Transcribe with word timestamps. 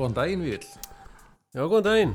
Góðan 0.00 0.14
daginn 0.16 0.40
við 0.40 0.62
Já, 1.52 1.60
góðan 1.68 1.84
daginn. 1.84 2.12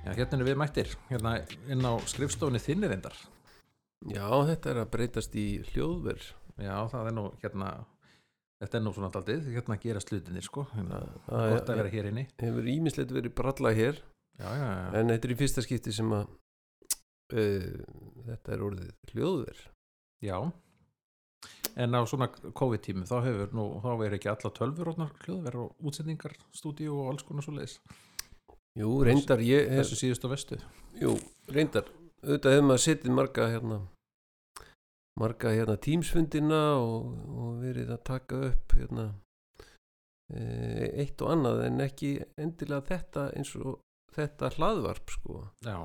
Já, 0.00 0.12
hérna 0.16 0.36
er 0.38 0.46
við 0.46 0.54
mættir, 0.56 0.92
hérna 1.10 1.32
inn 1.68 1.84
á 1.84 1.92
skrifstofunni 2.08 2.60
þinni 2.64 2.88
reyndar. 2.88 3.16
Já, 4.08 4.24
þetta 4.48 4.70
er 4.70 4.78
að 4.80 4.86
breytast 4.94 5.36
í 5.36 5.42
hljóðverð. 5.74 6.24
Já, 6.64 6.72
það 6.88 7.10
er 7.10 7.14
nú 7.18 7.24
hérna, 7.42 7.68
þetta 8.62 8.78
er 8.78 8.84
nú 8.86 8.92
svona 8.96 9.10
daldið, 9.12 9.50
hérna 9.58 9.76
gera 9.82 10.00
slutinir 10.00 10.46
sko, 10.46 10.64
hérna, 10.72 11.02
Það 11.26 11.52
gott 11.52 11.72
að 11.74 11.80
vera 11.82 11.92
hér 11.98 12.08
inni. 12.14 12.24
hefur 12.40 12.70
ímislegt 12.78 13.12
verið 13.18 13.36
bralla 13.42 13.74
hér, 13.76 14.00
Já, 14.38 14.48
já, 14.48 14.64
já, 14.64 14.88
en 15.02 15.12
þetta 15.12 15.28
er 15.28 15.34
í 15.34 15.38
fyrsta 15.42 15.66
skipti 15.66 15.92
sem 15.98 16.16
að 16.16 16.32
uh, 17.36 17.84
þetta 18.30 18.56
er 18.56 18.64
orðið 18.70 19.12
hljóðverð. 19.12 19.62
já. 20.24 20.38
En 21.76 21.94
á 21.94 22.00
svona 22.08 22.28
COVID-tímum 22.32 23.06
þá 23.08 23.16
hefur 23.26 23.52
nú, 23.56 23.66
þá 23.84 23.90
er 24.06 24.16
ekki 24.16 24.30
alla 24.32 24.50
tölfur 24.56 24.92
hljóðverð 24.94 25.60
og 25.64 25.88
útsendingar, 25.90 26.34
stúdíu 26.56 26.96
og 26.96 27.12
alls 27.12 27.26
konar 27.26 27.44
svo 27.46 27.54
leiðis. 27.58 27.78
Jú, 28.78 28.90
reyndar 29.06 29.42
ég 29.42 29.68
hef, 29.70 29.84
Þessu 29.84 29.98
síðust 29.98 30.26
og 30.26 30.34
vestu. 30.34 30.58
jú, 31.00 31.14
reyndar, 31.50 31.88
auðvitað 32.22 32.54
hefur 32.56 32.66
maður 32.68 32.84
setið 32.84 33.14
marga 33.14 33.48
hérna, 33.50 33.78
marga 35.18 35.54
hérna 35.54 35.76
tímsfundina 35.82 36.60
og, 36.78 37.08
og 37.34 37.56
verið 37.62 37.90
að 37.94 38.04
taka 38.06 38.42
upp 38.52 38.76
hérna 38.78 39.06
uh, 40.30 40.86
eitt 41.02 41.22
og 41.22 41.32
annað 41.34 41.64
en 41.66 41.80
ekki 41.82 42.12
endilega 42.38 42.86
þetta 42.92 43.28
eins 43.38 43.54
og 43.58 43.80
þetta 44.14 44.52
hlaðvarp 44.56 45.10
sko. 45.14 45.40
Já, 45.66 45.78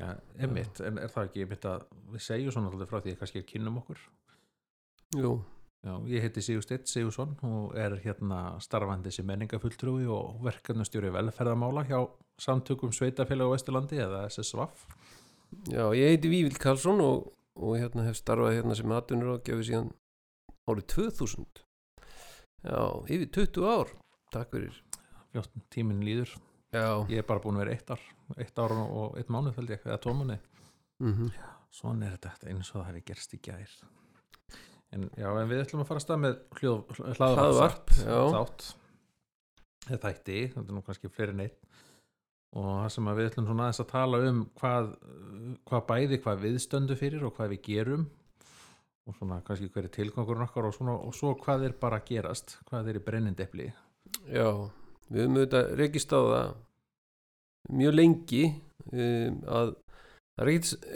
já, 0.00 0.10
einmitt, 0.38 0.82
en 0.82 0.98
er 1.02 1.14
það 1.14 1.30
ekki 1.30 1.46
einmitt 1.46 1.70
að 1.70 1.86
við 2.14 2.26
segjum 2.26 2.54
svona 2.56 2.72
alltaf 2.72 2.90
frá 2.90 3.00
því 3.04 3.14
að 3.14 3.22
kannski 3.22 3.46
kynnum 3.54 3.80
okkur? 3.82 4.02
Jú, 5.14 5.34
Já, 5.84 5.98
ég 6.08 6.22
heiti 6.24 6.40
Sigur 6.40 6.62
Steinn 6.64 6.86
Sigursson 6.88 7.34
og 7.44 7.74
er 7.76 7.98
hérna 8.00 8.54
starfandi 8.64 9.10
sem 9.12 9.26
menningafulltrúi 9.28 10.06
og 10.08 10.38
verkefnastjóri 10.46 11.10
velferðamála 11.12 11.82
hjá 11.90 11.98
samtökum 12.40 12.92
Sveitafélag 12.96 13.50
á 13.52 13.52
Vesturlandi 13.52 13.98
eða 14.00 14.22
SSVAF. 14.30 14.86
Já, 15.68 15.84
ég 15.92 16.14
heiti 16.14 16.30
Vívild 16.32 16.56
Karlsson 16.62 17.02
og, 17.04 17.26
og 17.60 17.76
hérna 17.76 18.06
hef 18.06 18.16
starfað 18.16 18.56
hérna 18.56 18.76
sem 18.78 18.94
atvinnur 18.96 19.34
ágjafi 19.36 19.66
síðan 19.68 19.90
árið 20.72 20.86
2000. 20.94 21.60
Já, 22.64 22.80
yfir 23.04 23.28
20 23.36 23.68
ár. 23.68 23.92
Takk 24.32 24.56
fyrir. 24.56 24.78
Fljótt, 25.34 25.52
tíminn 25.74 26.00
líður. 26.06 26.32
Já. 26.72 27.04
Ég 27.12 27.20
er 27.20 27.28
bara 27.28 27.44
búin 27.44 27.58
að 27.58 27.66
vera 27.66 27.76
eitt 27.76 27.92
ár, 27.92 28.06
eitt 28.40 28.56
ár 28.56 28.72
og 28.86 29.20
eitt 29.20 29.28
mánuð 29.28 29.60
fældi 29.60 29.76
ég, 29.76 29.84
eða 29.84 30.16
mánuði. 30.16 30.40
Mm 31.04 31.28
Svona 31.74 32.06
er 32.06 32.12
þetta 32.22 32.48
eins 32.48 32.68
og 32.70 32.76
það 32.78 32.84
hefði 32.86 33.04
gerst 33.08 33.32
í 33.34 33.38
gær. 33.42 33.70
En 34.94 35.06
já, 35.18 35.28
en 35.28 35.50
við 35.50 35.64
ætlum 35.64 35.82
að 35.82 35.90
fara 35.90 36.00
að 36.00 36.06
stað 36.06 36.20
með 36.22 36.34
Hlaðvarp, 37.18 37.94
þátt. 37.98 38.66
Þetta 39.84 40.10
ætti, 40.14 40.42
þetta 40.54 40.68
er 40.70 40.76
nú 40.76 40.82
kannski 40.86 41.10
fleiri 41.12 41.36
neitt. 41.36 41.58
Og 42.54 42.68
það 42.68 42.90
sem 42.94 43.08
við 43.10 43.30
ætlum 43.30 43.48
svona 43.48 43.64
aðeins 43.66 43.82
að 43.82 43.88
tala 43.90 44.20
um 44.28 44.44
hvað, 44.60 44.92
hvað 45.66 45.88
bæði, 45.88 46.18
hvað 46.22 46.44
við 46.44 46.60
stöndum 46.62 47.00
fyrir 47.00 47.26
og 47.26 47.34
hvað 47.34 47.56
við 47.56 47.64
gerum 47.66 48.04
og 49.04 49.16
svona 49.18 49.40
kannski 49.44 49.68
hver 49.72 49.88
er 49.88 49.92
tilgangurinn 49.92 50.46
okkar 50.46 50.68
og, 50.68 50.76
svona, 50.76 50.94
og 50.96 51.16
svo 51.16 51.34
hvað 51.40 51.66
er 51.68 51.74
bara 51.80 51.98
að 52.00 52.06
gerast, 52.12 52.56
hvað 52.68 52.92
er 52.92 53.00
í 53.00 53.02
brennindepli. 53.04 53.66
Já, 54.30 54.48
við 55.10 55.24
höfum 55.24 55.40
auðvitað 55.40 55.72
rekist 55.80 56.14
á 56.14 56.20
það 56.20 56.54
mjög 57.74 57.96
lengi 57.98 58.44
um, 58.92 59.42
að 59.48 59.74
það 60.36 60.44
er 60.46 60.52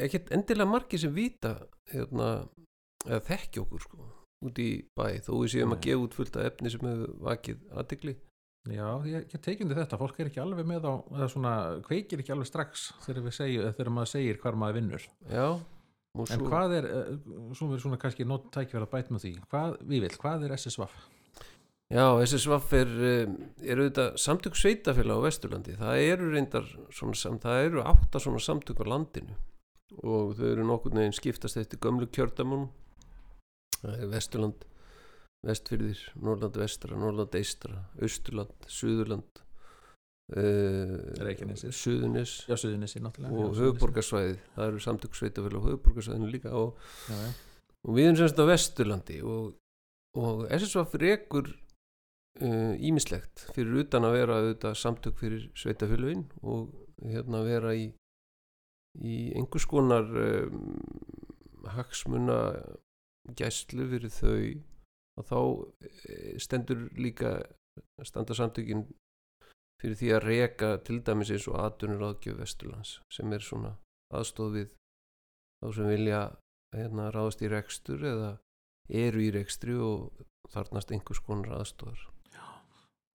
ekkert, 0.07 0.33
endilega 0.37 0.71
margir 0.71 1.03
sem 1.03 1.15
vita 1.15 1.55
hérna, 1.93 2.31
eða 3.09 3.25
þekki 3.33 3.63
okkur 3.65 3.85
sko 3.87 4.07
út 4.47 4.59
í 4.63 4.69
bæ 4.95 5.07
þó 5.27 5.33
við 5.41 5.51
séum 5.57 5.73
að 5.75 5.81
gefa 5.89 6.05
út 6.07 6.15
fullt 6.15 6.37
af 6.39 6.45
efni 6.53 6.71
sem 6.71 6.85
hefur 6.87 7.15
vakið 7.27 7.63
aðtikli 7.83 8.17
Já, 8.69 8.89
ég, 9.09 9.25
ég 9.33 9.41
tekjum 9.41 9.71
þetta, 9.73 9.97
fólk 9.97 10.19
er 10.21 10.29
ekki 10.29 10.41
alveg 10.43 10.67
með 10.69 10.85
á, 10.85 10.95
eða 11.17 11.27
svona 11.33 11.53
kveikir 11.87 12.21
ekki 12.21 12.33
alveg 12.35 12.49
strax 12.51 12.83
þegar, 13.07 13.23
við 13.25 13.35
segjum, 13.39 13.69
þegar 13.79 13.91
maður 13.97 14.11
segir 14.11 14.41
hvar 14.43 14.59
maður 14.61 14.77
vinnur. 14.77 15.05
Já, 15.31 15.45
og 16.19 16.27
En 16.35 16.43
svo 16.43 16.49
hvað 16.51 16.75
er, 16.77 16.89
eh, 16.91 17.15
svo 17.57 17.69
við 17.71 17.81
svona 17.81 17.97
kannski 18.03 18.27
nót 18.29 18.51
tækifæra 18.53 18.85
að 18.85 18.93
bæta 18.93 19.15
með 19.15 19.25
því, 19.25 19.33
hvað, 19.49 19.77
við 19.89 20.05
vil, 20.05 20.11
hvað 20.21 20.45
er 20.45 20.55
SSVAF? 20.59 20.99
Já, 21.89 22.05
SSVAF 22.27 22.75
er, 22.77 22.93
um, 23.15 23.39
er 23.65 23.81
auðvitað 23.81 24.19
samtök 24.27 24.59
sveitafélag 24.61 25.17
á 25.17 25.25
Vesturlandi. 25.25 25.77
Það 25.79 26.03
eru 26.11 26.29
reyndar 26.35 26.67
svona, 26.93 27.17
sam- 27.17 27.39
það 27.41 27.63
eru 27.71 27.87
átta 27.89 28.21
svona 28.21 28.43
samtök 28.45 28.85
á 28.85 28.91
landinu 28.93 29.39
og 30.03 30.35
þau 30.37 30.45
eru 30.53 30.67
nokkurn 30.69 31.01
veginn 31.01 31.17
skiptast 31.17 31.57
eftir 31.57 31.81
gömlu 31.81 32.11
kjördamun. 32.13 32.69
Er 33.87 34.09
Vesturland, 34.11 34.65
Vestfyrðir, 35.47 36.01
Norrland 36.19 36.57
vestra, 36.59 36.97
Norrland 36.99 37.37
eistra, 37.39 37.85
Austurland, 38.03 38.67
Suðurland, 38.67 39.43
uh, 40.35 40.97
Reykjanesið. 41.23 41.77
Suðunis 41.79 42.35
og 42.49 42.59
já, 42.59 43.61
höfuborgarsvæðið. 43.61 44.43
Það 44.57 44.67
eru 44.67 44.83
samtök 44.83 45.21
sveitafélag 45.21 45.63
á 45.63 45.67
höfuborgarsvæðinu 45.69 46.33
líka 46.33 46.57
og 46.59 46.83
Já, 47.07 47.15
já. 47.15 47.31
og 47.87 47.95
við 47.95 48.09
erum 48.09 48.21
semst 48.23 48.43
á 48.43 48.51
Vesturlandi 48.51 49.23
og, 49.23 49.55
og 50.19 50.45
SSVF 50.59 50.99
rekur 51.05 51.55
ímislegt 52.39 53.49
fyrir 53.55 53.81
utan 53.83 54.07
að 54.07 54.15
vera 54.15 54.37
auðvitað 54.39 54.77
samtök 54.79 55.17
fyrir 55.19 55.47
sveitafélagin 55.59 56.27
og 56.43 56.69
hérna 57.03 57.41
vera 57.47 57.73
í, 57.75 57.89
í 59.03 59.17
einhvers 59.35 59.67
konar 59.71 60.07
um, 60.07 60.77
hagsmuna 61.75 62.39
gæslu 63.37 63.89
fyrir 63.91 64.13
þau 64.15 64.41
og 65.19 65.29
þá 65.29 65.39
eh, 65.89 66.35
stendur 66.41 66.89
líka 66.97 67.39
standa 68.07 68.35
samtökin 68.35 68.87
fyrir 69.79 69.99
því 70.01 70.11
að 70.15 70.27
reka 70.27 70.73
til 70.87 71.01
dæmis 71.07 71.31
eins 71.35 71.47
og 71.51 71.61
aðdunur 71.63 72.11
áðgjöf 72.11 72.41
Vesturlands 72.43 72.99
sem 73.15 73.33
er 73.33 73.45
svona 73.45 73.77
aðstóð 74.15 74.55
við 74.59 74.77
þá 75.63 75.73
sem 75.77 75.91
vilja 75.93 76.23
hérna, 76.75 77.11
ráðast 77.15 77.43
í 77.43 77.51
rekstur 77.53 78.05
eða 78.05 78.37
eru 78.89 79.23
í 79.23 79.33
rekstri 79.35 79.77
og 79.77 80.25
þarnast 80.53 80.95
einhvers 80.95 81.21
konar 81.25 81.61
aðstóðar 81.61 82.07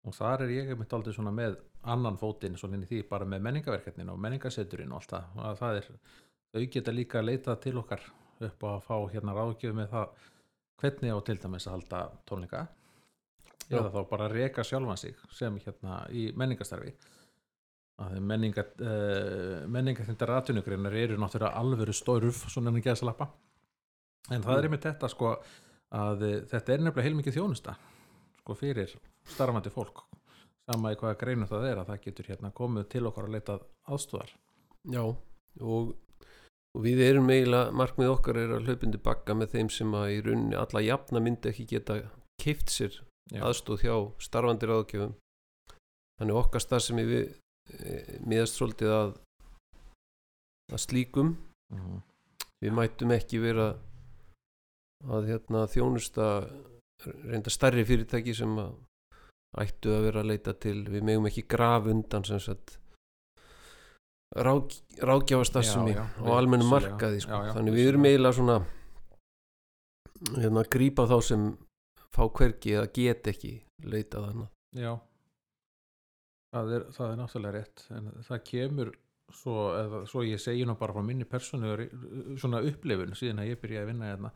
Og 0.08 0.16
þar 0.16 0.46
er 0.46 0.54
ég 0.54 0.70
einmitt 0.72 0.92
aldrei 0.96 1.12
svona 1.12 1.32
með 1.34 1.58
annan 1.92 2.16
fótinn 2.20 2.56
svona 2.60 2.78
inn 2.78 2.86
í 2.86 2.88
því 2.88 3.02
bara 3.10 3.26
með 3.28 3.44
menningaverkefnin 3.46 4.12
og 4.12 4.20
menningaseturinn 4.24 4.92
og 4.94 5.00
allt 5.00 5.12
það. 5.12 5.26
Og 5.36 5.42
að 5.48 5.58
það 5.60 5.80
er, 5.80 5.88
þau 6.54 6.64
geta 6.76 6.94
líka 6.94 7.20
að 7.20 7.28
leita 7.28 7.56
til 7.60 7.74
okkar 7.80 8.06
upp 8.48 8.66
á 8.66 8.68
að 8.74 8.84
fá 8.88 8.96
hérna 9.14 9.36
ráðgjöf 9.36 9.76
með 9.76 9.94
það 9.94 10.28
hvernig 10.80 11.14
á 11.14 11.18
til 11.26 11.38
dæmis 11.42 11.68
að 11.68 11.76
halda 11.76 12.02
tónleika 12.28 12.66
Já. 13.70 13.78
eða 13.78 13.90
þá 13.94 14.00
bara 14.10 14.28
reka 14.32 14.64
sjálfan 14.66 15.00
sig 15.00 15.16
sem 15.36 15.58
hérna 15.64 16.02
í 16.10 16.30
menningastarfi 16.36 16.94
að 18.00 18.16
menninga, 18.24 18.64
uh, 18.80 19.66
menningaþindar 19.68 20.32
atvinnugreinar 20.38 20.94
eru 20.96 21.18
náttúrulega 21.20 21.60
alvöru 21.60 21.92
stóruf 21.92 22.46
svona 22.48 22.72
en 22.72 22.80
að 22.80 23.00
slappa 23.02 23.28
en 24.30 24.44
það 24.44 24.56
er 24.56 24.68
einmitt 24.68 24.86
þetta 24.86 25.10
sko 25.10 25.34
að 25.90 26.24
eh, 26.26 26.36
þetta 26.50 26.72
er 26.72 26.84
nefnilega 26.84 27.06
heilmikið 27.08 27.36
þjónusta 27.38 27.74
sko 28.40 28.56
fyrir 28.56 28.92
starfandi 29.30 29.72
fólk. 29.74 30.04
Sama 30.70 30.92
í 30.94 30.98
hvaða 31.00 31.18
greinu 31.18 31.48
það 31.50 31.66
er 31.66 31.80
að 31.80 31.88
það 31.90 32.04
getur 32.04 32.30
hérna 32.30 32.52
komið 32.54 32.86
til 32.92 33.02
okkar 33.08 33.26
að 33.26 33.34
leita 33.34 33.56
aðstúðar 33.90 34.30
Já, 34.94 35.02
og, 35.02 35.90
og 36.76 36.84
við 36.84 37.00
erum 37.02 37.30
eiginlega, 37.32 37.72
markmið 37.74 38.12
okkar 38.14 38.38
er 38.38 38.52
að 38.56 38.68
hlaupindi 38.68 39.00
bakka 39.02 39.34
með 39.34 39.54
þeim 39.56 39.70
sem 39.74 39.94
að 39.98 40.12
í 40.14 40.20
rauninni 40.26 40.58
alla 40.58 40.82
jafna 40.86 41.22
myndi 41.24 41.50
ekki 41.50 41.66
geta 41.74 41.96
keift 42.40 42.70
sér 42.70 42.94
Já. 43.30 43.42
aðstóð 43.46 43.84
hjá 43.84 43.94
starfandi 44.22 44.68
ráðgjöfum 44.70 45.14
þannig 46.20 46.38
okkar 46.40 46.62
starf 46.64 46.84
sem 46.86 46.96
við 47.00 47.12
e, 47.20 48.18
miðast 48.26 48.58
svolítið 48.58 48.94
að 48.96 49.12
að 50.70 50.84
slíkum 50.86 51.36
Mhm. 51.70 52.00
við 52.64 52.72
mættum 52.74 53.12
ekki 53.14 53.38
vera 53.38 53.68
að 55.06 55.28
hérna 55.30 55.60
þjónusta 55.70 56.24
reynda 57.30 57.50
stærri 57.54 57.84
fyrirtæki 57.86 58.34
sem 58.34 58.56
að 58.58 58.72
ættu 59.62 59.92
að 59.94 60.02
vera 60.08 60.24
að 60.24 60.30
leita 60.32 60.54
til 60.58 60.82
við 60.90 61.06
megum 61.06 61.28
ekki 61.30 61.46
graf 61.46 61.86
undan 61.86 62.26
sem 62.26 62.42
sagt 62.42 62.79
Já, 65.96 65.98
já, 65.98 66.04
á 66.22 66.30
almennu 66.38 66.68
markaði 66.70 67.22
sko. 67.24 67.40
Þannig 67.56 67.74
við 67.74 67.88
erum 67.90 68.04
eiginlega 68.06 68.36
svona 68.36 68.58
hérna 70.36 70.62
að 70.62 70.70
grípa 70.76 71.06
þá 71.10 71.16
sem 71.26 71.46
fá 72.14 72.22
hvergi 72.28 72.74
eða 72.76 72.90
get 72.94 73.30
ekki 73.32 73.52
leitað 73.86 74.28
annað. 74.30 74.50
Já. 74.78 74.92
Það 76.50 76.74
er, 76.76 76.84
það 76.94 77.10
er 77.12 77.18
náttúrulega 77.20 77.54
rétt 77.56 77.84
en 77.94 78.10
það 78.26 78.44
kemur 78.50 78.92
svo, 79.34 79.56
eða, 79.78 80.00
svo 80.10 80.22
ég 80.26 80.42
segi 80.42 80.64
nú 80.66 80.74
bara 80.78 80.94
frá 80.96 81.04
minni 81.06 81.26
persónu 81.30 81.74
svona 82.42 82.62
upplifun 82.66 83.14
síðan 83.18 83.42
að 83.44 83.52
ég 83.52 83.60
byrja 83.62 83.84
að 83.84 83.90
vinna 83.92 84.12
hérna. 84.12 84.32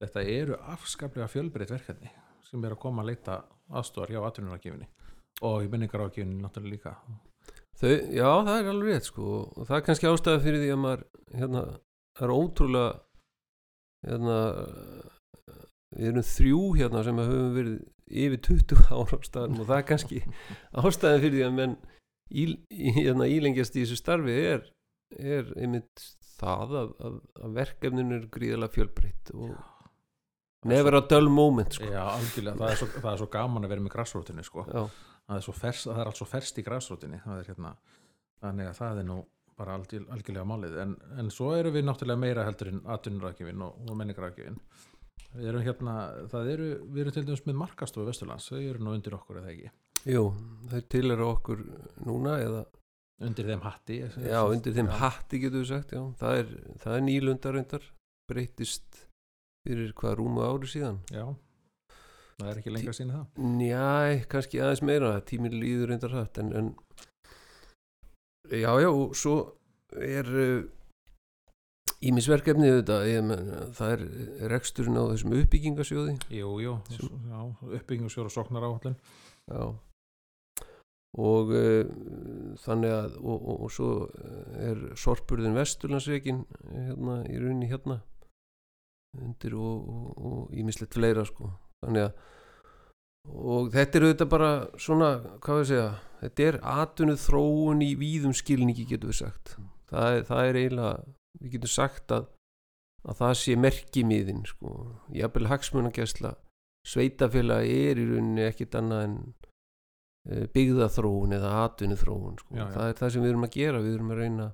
Þetta 0.00 0.26
eru 0.36 0.60
afskaplega 0.74 1.28
fjölbreytt 1.28 1.72
verkefni 1.74 2.12
sem 2.48 2.64
er 2.64 2.76
að 2.76 2.82
koma 2.84 3.04
að 3.04 3.12
leita 3.12 3.40
aðstofar 3.70 4.12
hjá 4.12 4.22
atvinnurákjöfinni 4.26 4.88
og 5.48 5.64
í 5.64 5.68
menningarákjöfinni 5.72 6.40
náttúrulega 6.40 6.76
líka 6.76 6.94
Þau, 7.80 7.92
já, 8.12 8.26
það 8.44 8.56
er 8.56 8.66
alveg 8.70 8.90
rétt 8.90 9.08
sko 9.08 9.28
og 9.44 9.62
það 9.68 9.76
er 9.78 9.86
kannski 9.86 10.10
ástæða 10.10 10.42
fyrir 10.44 10.60
því 10.60 10.72
að 10.74 10.82
maður 10.82 11.06
hérna, 11.40 11.62
er 12.20 12.34
ótrúlega 12.34 12.90
hérna 14.04 14.36
við 15.96 16.10
erum 16.10 16.28
þrjú 16.30 16.60
hérna 16.76 17.04
sem 17.06 17.22
höfum 17.22 17.56
verið 17.56 17.78
yfir 18.10 18.42
20 18.46 18.84
ára 18.90 19.16
á 19.16 19.26
staðnum 19.26 19.62
og 19.62 19.70
það 19.70 19.80
er 19.80 19.88
kannski 19.88 20.22
ástæðan 20.84 21.24
fyrir 21.24 21.36
því 21.38 21.46
að 21.46 21.56
menn 21.58 21.76
í, 22.30 22.46
hérna, 23.00 23.28
ílengjast 23.30 23.76
í 23.76 23.84
þessu 23.84 23.98
starfi 23.98 24.36
er, 24.52 24.64
er 25.16 25.52
einmitt 25.56 26.06
það 26.40 26.78
að, 26.82 26.94
að, 27.06 27.18
að 27.44 27.58
verkefninu 27.58 28.18
er 28.18 28.26
gríðalega 28.32 28.76
fjölbreytt 28.76 29.32
og 29.34 29.54
never 30.68 30.98
a 30.98 31.02
dull 31.08 31.30
moment 31.32 31.76
sko. 31.76 31.88
Já, 31.88 32.02
algjörlega, 32.12 32.58
það 32.60 32.72
er, 32.72 32.80
svo, 32.80 32.88
það 32.96 33.12
er 33.12 33.22
svo 33.22 33.30
gaman 33.32 33.66
að 33.66 33.72
vera 33.74 33.84
með 33.84 33.94
græsrótinni 33.94 34.44
sko. 34.44 34.64
Já, 34.68 34.82
það 35.30 35.38
er, 35.38 35.46
svo 35.46 35.56
fers, 35.56 35.86
það 35.88 36.02
er 36.02 36.10
allt 36.10 36.20
svo 36.20 36.28
ferst 36.28 36.58
í 36.58 36.66
græsrótinni 36.66 37.20
hérna, 37.24 37.74
þannig 38.42 38.70
að 38.70 38.80
það 38.80 39.02
er 39.02 39.08
nú 39.10 39.20
bara 39.60 39.76
algjör, 39.76 40.06
algjörlega 40.14 40.48
málið. 40.48 40.78
En, 40.82 40.94
en 41.20 41.28
svo 41.34 41.52
eru 41.56 41.72
við 41.74 41.84
náttúrulega 41.86 42.22
meira 42.22 42.46
heldur 42.46 42.72
en 42.72 42.80
atvinnurakjöfin 42.94 43.66
og, 43.66 43.82
og 43.86 43.98
menningarakjöfin 44.00 44.58
við 45.36 45.50
erum 45.52 45.62
hérna, 45.62 45.94
það 46.30 46.50
eru 46.54 46.68
við 46.90 47.02
erum 47.04 47.14
til 47.14 47.24
dæmis 47.28 47.44
með 47.46 47.58
markastofu 47.60 48.08
Vesturlands. 48.08 48.48
Þau 48.50 48.60
eru 48.60 48.82
nú 48.82 48.94
undir 48.96 49.16
okkur 49.16 49.40
eða 49.42 49.52
ekki? 49.52 49.70
Jú, 50.10 50.24
þau 50.72 50.80
tilera 50.90 51.28
okkur 51.28 51.62
núna 52.08 52.38
eða, 52.40 52.64
undir 53.28 53.50
þeim 53.50 53.62
hatti 53.66 54.00
já, 54.00 54.40
undir 54.40 54.74
þeim 54.74 54.90
hatti 54.96 55.42
getur 55.42 55.62
við 55.62 55.70
sagt, 55.74 55.94
já, 55.94 56.02
það 56.22 56.40
er, 56.40 56.52
það 56.82 56.96
er 56.96 57.06
nýlundar 57.06 57.86
breytist 58.30 59.04
fyrir 59.66 59.92
hvað 59.98 60.18
rúmu 60.18 60.42
ári 60.46 60.70
síðan. 60.72 61.02
Já, 61.12 61.26
það 62.40 62.50
er 62.50 62.60
ekki 62.62 62.74
lengra 62.74 62.96
síni 62.96 63.14
það. 63.14 63.46
Njæ, 63.60 64.26
kannski 64.32 64.60
aðeins 64.64 64.84
meira. 64.88 65.14
Tíminn 65.28 65.60
líður 65.60 65.92
reyndar 65.92 66.16
hrætt 66.16 66.40
en, 66.42 66.52
en 66.56 66.74
já, 68.50 68.72
já, 68.80 68.90
og 68.90 69.16
svo 69.18 69.36
er 70.00 70.28
ímisverkefni 72.00 72.70
þetta 72.78 72.98
ég, 73.08 73.22
men, 73.26 73.52
það 73.76 73.94
er 73.94 74.02
reksturinn 74.54 74.96
á 74.96 75.04
þessum 75.12 75.36
uppbyggingasjóði 75.36 76.16
jú, 76.32 76.54
jú, 76.64 76.74
já, 76.88 77.40
uppbyggingasjóra 77.76 78.32
soknar 78.32 78.66
áallin 78.68 78.96
já. 79.50 79.64
Og 81.20 81.48
uh, 81.50 81.88
þannig 82.62 82.92
að 82.94 83.16
og, 83.18 83.34
og, 83.36 83.56
og 83.66 83.72
svo 83.74 83.90
er 84.62 84.84
sorpurðin 85.00 85.56
vesturlandsveikin 85.58 86.44
hérna 86.70 87.16
í 87.26 87.40
rauninni 87.40 87.70
hérna 87.70 87.98
undir 89.18 89.56
og 89.58 90.54
ímislegt 90.54 90.94
fleira 90.94 91.24
sko 91.26 91.50
þannig 91.84 92.08
að 92.08 92.26
og 93.30 93.68
þetta 93.74 93.98
er 93.98 94.04
auðvitað 94.06 94.30
bara 94.32 94.50
svona 94.80 95.08
hvað 95.44 95.58
við 95.58 95.66
segja, 95.70 95.88
þetta 96.22 96.46
er 96.46 96.58
atvinnu 96.72 97.16
þróun 97.20 97.82
í 97.84 97.90
víðum 98.00 98.36
skilningi 98.36 98.86
getur 98.88 99.12
við 99.12 99.18
sagt 99.20 99.56
það 99.90 100.14
er, 100.16 100.22
það 100.28 100.44
er 100.44 100.60
eiginlega 100.60 100.94
við 101.40 101.56
getum 101.56 101.72
sagt 101.72 102.14
að, 102.16 102.30
að 103.04 103.18
það 103.20 103.34
sé 103.42 103.56
merkimiðin 103.60 104.46
sko, 104.48 104.76
jafnvel 105.16 105.50
hagsmunagæsla 105.50 106.32
sveitafélag 106.88 107.68
er 107.68 108.00
í 108.00 108.06
rauninni 108.08 108.46
ekkit 108.46 108.78
annað 108.80 109.04
en 109.06 109.18
eh, 110.30 110.46
byggðaþróun 110.54 111.36
eða 111.36 111.52
atvinnuþróun 111.66 112.40
sko. 112.40 112.54
Já, 112.56 112.64
já. 112.64 112.72
það 112.76 112.86
er 112.86 112.98
það 113.02 113.12
sem 113.12 113.24
við 113.24 113.32
erum 113.34 113.46
að 113.46 113.56
gera 113.58 113.84
við 113.84 113.98
erum 113.98 114.14
að 114.14 114.22
reyna 114.24 114.48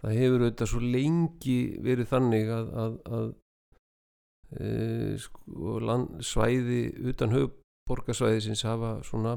það 0.00 0.16
hefur 0.16 0.44
auðvitað 0.46 0.72
svo 0.72 0.82
lengi 0.96 1.58
verið 1.84 2.10
þannig 2.14 2.52
að, 2.56 2.72
að, 2.84 2.98
að 3.18 3.28
e, 4.58 5.16
sko, 5.20 5.78
land, 5.84 6.20
svæði 6.26 6.82
utan 7.12 7.34
höfuborgarsvæðisins 7.34 8.64
hafa 8.66 8.96
svona 9.06 9.36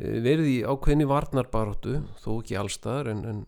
e, 0.00 0.20
verið 0.24 0.50
í 0.50 0.58
ákveðni 0.66 1.08
varnarbaróttu 1.10 2.00
þó 2.20 2.30
ekki 2.40 2.58
allstaðar 2.60 3.12
en, 3.14 3.24
en, 3.30 3.40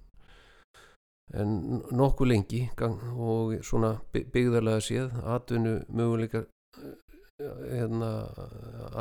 en 1.37 1.55
nokkuð 1.93 2.33
lengi 2.33 2.65
gang, 2.79 2.99
og 3.17 3.59
svona 3.67 3.97
by- 4.15 4.27
byggðarlega 4.33 4.85
séð 4.89 5.21
atvinnu 5.37 5.79
möguleika 5.93 6.47
hérna 7.43 8.11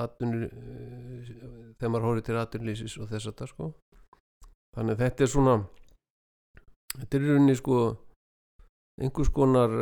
atvinnu 0.02 0.46
eh, 0.48 1.32
þegar 1.78 1.92
maður 1.92 2.08
horfir 2.08 2.26
til 2.26 2.38
atvinnulísis 2.40 2.98
og 3.02 3.10
þess 3.12 3.30
að 3.30 3.38
það 3.42 3.52
sko. 3.52 3.68
Þannig 4.76 4.96
að 4.96 5.04
þetta 5.04 5.24
er 5.26 5.32
svona 5.32 5.56
þetta 6.96 7.18
er 7.18 7.26
rauninni 7.28 7.58
sko 7.60 7.78
einhvers 9.02 9.32
konar 9.36 9.76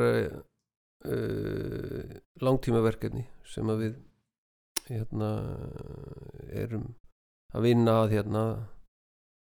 uh, 1.07 2.17
langtímaverkefni 2.43 3.25
sem 3.47 3.69
að 3.71 3.85
við 3.85 3.97
hérna 4.89 5.29
erum 6.49 6.89
að 7.53 7.65
vinna 7.65 7.95
að 8.03 8.13
hérna 8.17 8.43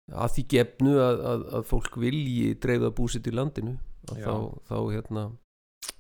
að 0.08 0.32
því 0.36 0.44
gefnu 0.54 0.94
að, 1.02 1.20
að, 1.30 1.44
að 1.58 1.66
fólk 1.68 1.98
vilji 2.00 2.54
dreifða 2.62 2.90
búsitt 2.96 3.28
í 3.28 3.34
landinu. 3.34 3.76
Þá, 4.08 4.34
þá 4.70 4.76
hérna 4.88 5.24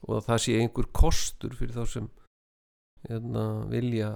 og 0.06 0.14
að 0.16 0.24
það 0.28 0.40
sé 0.44 0.54
einhver 0.56 0.88
kostur 0.96 1.56
fyrir 1.58 1.76
þá 1.76 1.92
sem 1.92 2.06
hérna 3.08 3.44
vilja 3.68 4.14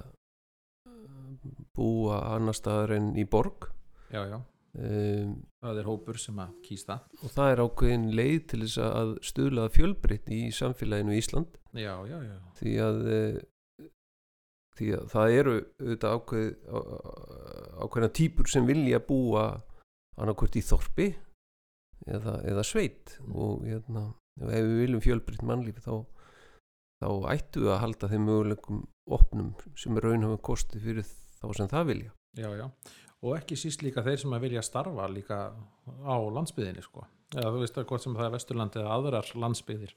eh, 0.87 1.51
búa 1.77 2.23
annar 2.33 2.57
staðar 2.57 2.95
en 2.97 3.11
í 3.19 3.25
borg. 3.29 3.69
Já, 4.13 4.23
já, 4.29 4.39
um, 4.79 5.33
það 5.63 5.79
er 5.81 5.87
hópur 5.89 6.17
sem 6.21 6.39
að 6.43 6.53
kýsta. 6.65 6.99
og 7.23 7.31
það 7.35 7.51
er 7.53 7.61
ákveðin 7.65 8.05
leið 8.17 8.39
til 8.51 8.61
þess 8.65 8.77
að 8.87 9.11
stuðla 9.29 9.67
fjölbreytni 9.75 10.39
í 10.47 10.53
samfélaginu 10.55 11.13
í 11.15 11.19
Ísland. 11.21 11.57
Já, 11.73 11.93
já, 12.09 12.17
já, 12.29 12.37
því 12.59 12.73
að 12.87 13.01
eh, 13.17 13.41
því 14.77 14.87
að 14.97 15.03
það 15.13 15.35
eru 15.39 15.53
auðvitað 15.61 16.15
ákveð, 16.17 16.47
á- 16.73 17.83
ákveðna 17.85 18.11
típur 18.17 18.49
sem 18.49 18.65
vilja 18.65 18.99
búa 19.05 19.43
annarkvort 20.17 20.55
í 20.57 20.63
þorpi 20.65 21.07
eða, 22.09 22.39
eða 22.49 22.63
sveit. 22.65 23.17
Og 23.29 23.63
hérna, 23.69 24.07
ef 24.41 24.49
við 24.49 24.79
viljum 24.81 25.03
fjölbreytt 25.05 25.45
mannlífi 25.45 25.83
þá, 25.85 25.93
þá 27.03 27.09
ættu 27.35 27.63
við 27.67 27.71
að 27.75 27.81
halda 27.85 28.09
þeim 28.11 28.25
möguleikum 28.29 28.81
opnum 29.13 29.53
sem 29.77 29.97
er 29.99 30.07
raunhafa 30.09 30.41
kosti 30.49 30.81
fyrir 30.81 31.05
þá 31.05 31.45
sem 31.59 31.69
það 31.69 31.89
vilja. 31.91 32.11
Já, 32.39 32.49
já 32.57 32.67
og 33.23 33.37
ekki 33.37 33.57
síst 33.59 33.83
líka 33.85 34.03
þeir 34.05 34.19
sem 34.21 34.35
að 34.35 34.43
vilja 34.47 34.63
starfa 34.65 35.07
líka 35.11 35.37
á 36.03 36.15
landsbyðinni 36.37 36.83
sko. 36.83 37.05
Eða 37.33 37.53
þú 37.53 37.61
veist 37.63 37.79
að 37.79 37.87
hvort 37.89 38.03
sem 38.03 38.17
það 38.17 38.27
er 38.27 38.35
Vesturland 38.35 38.75
eða 38.79 38.97
aðrar 38.97 39.31
landsbyðir 39.45 39.95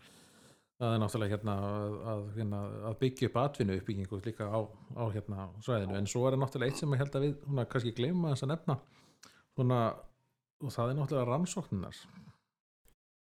það 0.77 0.93
er 0.93 1.01
náttúrulega 1.01 1.33
hérna 1.33 1.55
að, 2.13 2.23
hérna, 2.37 2.61
að 2.91 2.99
byggja 3.01 3.31
upp 3.31 3.39
atvinnu 3.41 3.79
uppbyggingu 3.81 4.21
líka 4.27 4.49
á, 4.53 4.61
á 4.93 5.05
hérna 5.15 5.49
svæðinu. 5.65 5.97
En 5.97 6.09
svo 6.11 6.27
er 6.27 6.37
það 6.37 6.43
náttúrulega 6.43 6.73
eitt 6.73 6.83
sem 6.83 6.93
ég 6.93 7.03
held 7.03 7.17
að 7.17 7.27
við 7.27 7.37
húnna, 7.47 7.67
kannski 7.73 7.93
gleyma 7.97 8.33
þess 8.35 8.47
að 8.47 8.53
nefna. 8.53 8.79
Húnna, 9.57 9.81
og 10.61 10.75
það 10.75 10.93
er 10.93 10.99
náttúrulega 11.01 11.31
rannsókninar 11.31 12.03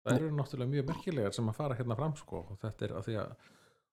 það 0.01 0.17
eru 0.17 0.29
náttúrulega 0.35 0.73
mjög 0.75 0.87
merkilegar 0.91 1.35
sem 1.35 1.49
að 1.51 1.57
fara 1.59 1.77
hérna 1.77 1.97
fram 1.99 2.15
sko. 2.17 2.45
Og 2.53 2.61
þetta 2.61 2.87
er 2.87 2.95
að 2.97 3.07
því 3.09 3.17
að 3.21 3.33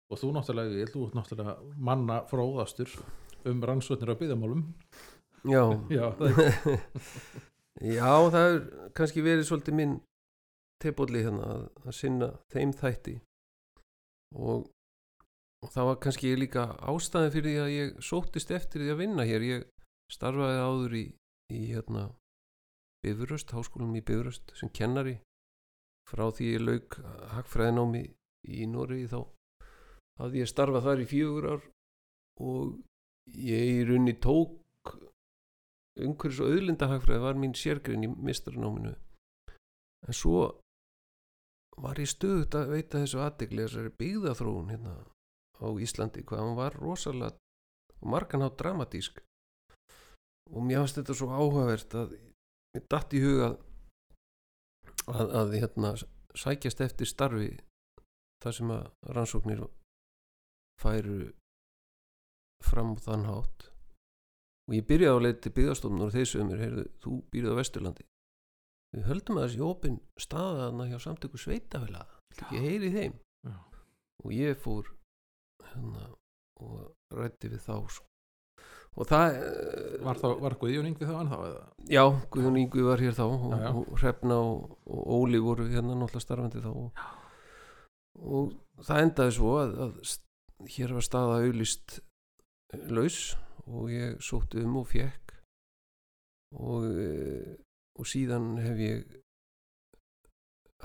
og 0.08 0.20
þú 0.22 0.30
náttúrulega, 0.38 0.76
ég, 0.80 0.92
þú 0.94 1.08
náttúrulega 1.16 1.56
manna 1.90 2.22
fróðastur 2.30 2.94
um 3.48 3.64
rannsóknir 3.64 4.14
á 4.14 4.20
byggðamálum 4.20 4.64
Já, 5.46 5.62
já, 5.92 6.06
það 6.18 6.40
er 6.42 6.58
Já, 7.78 8.10
það 8.32 8.44
er 8.48 8.56
kannski 8.98 9.22
verið 9.22 9.44
svolítið 9.46 9.76
minn 9.78 9.94
tebóli 10.82 11.22
hérna 11.22 11.46
að, 11.52 11.62
að 11.86 11.94
sinna 11.94 12.28
þeim 12.50 12.72
þætti. 12.74 13.14
Og, 14.34 14.66
og 15.62 15.72
það 15.74 15.88
var 15.90 16.00
kannski 16.02 16.32
líka 16.34 16.64
ástæðin 16.90 17.34
fyrir 17.36 17.54
því 17.54 17.62
að 17.62 17.74
ég 17.76 18.02
sóttist 18.02 18.50
eftir 18.54 18.82
því 18.82 18.90
að 18.94 19.00
vinna 19.04 19.28
hér. 19.28 19.46
Ég 19.46 19.68
starfaði 20.10 20.58
áður 20.66 20.98
í, 20.98 21.04
í 21.54 21.62
hérna 21.70 22.08
Bifuröst, 23.06 23.54
háskólum 23.54 23.94
í 23.94 24.02
Bifuröst 24.02 24.54
sem 24.58 24.74
kennari. 24.74 25.20
Frá 26.08 26.26
því 26.34 26.52
ég 26.56 26.64
lauk 26.64 26.98
hagfræðinámi 27.36 28.08
í 28.48 28.66
Noregi 28.70 29.06
þá 29.12 29.20
hafði 30.18 30.42
ég 30.42 30.50
starfað 30.50 30.86
þar 30.88 31.02
í 31.02 31.08
fjögur 31.12 31.48
ár 31.52 31.66
og 32.42 32.78
ég 33.38 33.84
runni 33.86 34.16
tók 34.18 34.56
umhverfis 36.04 36.40
og 36.44 36.54
auðlindahagfræði 36.54 37.24
var 37.24 37.38
mín 37.40 37.54
sérgrein 37.58 38.06
í 38.06 38.10
mistranáminu 38.10 38.94
en 40.06 40.16
svo 40.16 40.42
var 41.82 42.00
ég 42.02 42.10
stöðut 42.10 42.54
að 42.58 42.72
veita 42.74 43.02
þessu 43.02 43.20
aðdegli 43.22 43.64
þessari 43.64 43.94
byggðaþróun 44.00 44.72
hérna 44.72 44.94
á 45.58 45.68
Íslandi 45.82 46.24
hvað 46.26 46.42
hann 46.42 46.58
var 46.58 46.76
rosalega 46.78 47.36
og 47.98 48.10
margan 48.12 48.46
á 48.46 48.48
dramatísk. 48.50 49.18
Og 50.48 50.64
mér 50.64 50.82
fannst 50.82 51.00
þetta 51.00 51.16
svo 51.18 51.30
áhugavert 51.34 51.94
að 51.98 52.14
mér 52.74 52.84
datt 52.90 53.14
í 53.14 53.22
huga 53.22 53.48
að, 55.08 55.26
að 55.40 55.56
hérna 55.58 55.94
sækjast 56.38 56.84
eftir 56.84 57.10
starfi 57.10 57.50
þar 58.42 58.56
sem 58.56 58.70
að 58.72 58.86
rannsóknir 59.16 59.64
færu 60.80 61.18
fram 62.64 62.94
þann 63.02 63.26
hátt 63.28 63.68
og 64.68 64.76
ég 64.76 64.84
byrjaði 64.88 65.16
á 65.16 65.24
leið 65.24 65.38
til 65.44 65.52
byggðastofnur 65.56 66.06
og 66.10 66.14
þeir 66.14 66.28
sögum 66.28 66.50
mér, 66.52 66.62
heyrðu, 66.66 66.84
þú 67.02 67.14
býrði 67.32 67.54
á 67.56 67.58
Vesturlandi 67.60 68.04
við 68.96 69.06
höldum 69.10 69.38
að 69.40 69.46
þessi 69.48 69.64
opin 69.68 69.96
staða 70.20 70.66
þarna 70.66 70.86
hjá 70.90 70.98
samtöku 71.04 71.40
sveitafélag 71.40 72.14
ekki 72.38 72.60
heyri 72.64 72.90
þeim 72.94 73.16
Já. 73.48 73.56
og 74.24 74.34
ég 74.36 74.60
fór 74.62 74.92
hérna 75.72 76.06
og 76.58 77.16
rætti 77.16 77.50
við 77.52 77.60
þá 77.64 77.74
sko. 77.92 78.04
og 78.98 79.06
það 79.08 79.36
eh, 79.38 79.98
Var, 80.02 80.18
þá, 80.22 80.28
var 80.42 80.56
Guðjón 80.60 80.88
Yngvi 80.90 81.06
þá 81.08 81.14
ennþá 81.20 81.38
eða? 81.48 81.64
já, 81.92 82.02
Guðjón 82.34 82.58
Ingu 82.62 82.84
var 82.88 83.02
hér 83.04 83.14
þá 83.18 83.24
og, 83.26 83.44
Já, 83.52 83.58
já. 83.62 83.70
og 83.78 83.92
Hrefna 84.02 84.38
og, 84.42 84.78
og 84.88 85.12
Óli 85.18 85.40
voru 85.44 85.68
hérna 85.70 85.96
náttúrulega 85.98 86.24
starfandi 86.24 86.62
þá 86.64 86.70
og, 86.72 87.02
og 88.18 88.56
það 88.88 89.04
endaði 89.04 89.36
svo 89.38 89.52
að, 89.62 89.76
að 89.86 90.72
hér 90.74 90.96
var 90.96 91.06
staða 91.06 91.38
auðlist 91.44 91.98
laus 92.90 93.20
og 93.68 93.90
ég 93.92 94.18
sótti 94.24 94.62
um 94.64 94.76
og 94.80 94.86
fekk 94.88 95.34
og, 96.58 96.84
eh, 96.88 97.56
og 97.98 98.06
síðan 98.08 98.56
hef 98.62 98.78
ég 98.80 99.16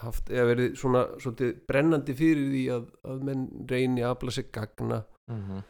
haft, 0.03 0.29
eða 0.33 0.49
verið 0.49 0.75
svona 0.79 1.03
svolítið 1.21 1.51
brennandi 1.69 2.15
fyrir 2.17 2.49
því 2.51 2.63
að, 2.75 2.87
að 3.13 3.25
menn 3.29 3.43
reyni 3.69 4.03
að 4.03 4.15
afla 4.15 4.31
sig 4.31 4.51
gagna 4.51 5.03
Mhm. 5.31 5.61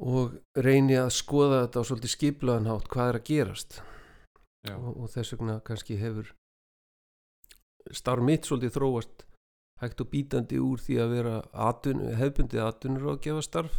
og 0.00 0.36
reyni 0.56 0.94
að 0.96 1.10
skoða 1.12 1.66
þetta 1.66 1.80
á 1.84 1.84
svolítið 1.84 2.12
skiplaðan 2.14 2.68
hátt 2.70 2.86
hvað 2.88 3.08
er 3.10 3.18
að 3.18 3.26
gerast. 3.28 3.82
Og, 4.72 4.96
og 4.96 5.10
þess 5.12 5.34
vegna 5.34 5.60
kannski 5.60 5.98
hefur 6.00 6.30
starf 7.92 8.24
mitt 8.24 8.48
svolítið 8.48 8.72
þróast 8.78 9.26
hægt 9.82 10.00
og 10.00 10.08
bítandi 10.12 10.56
úr 10.60 10.80
því 10.80 10.96
að 11.04 11.12
vera 11.16 11.36
atun, 11.52 12.00
hefbundið 12.16 12.64
atvinnur 12.64 13.12
á 13.12 13.14
gefa 13.20 13.44
starf 13.44 13.76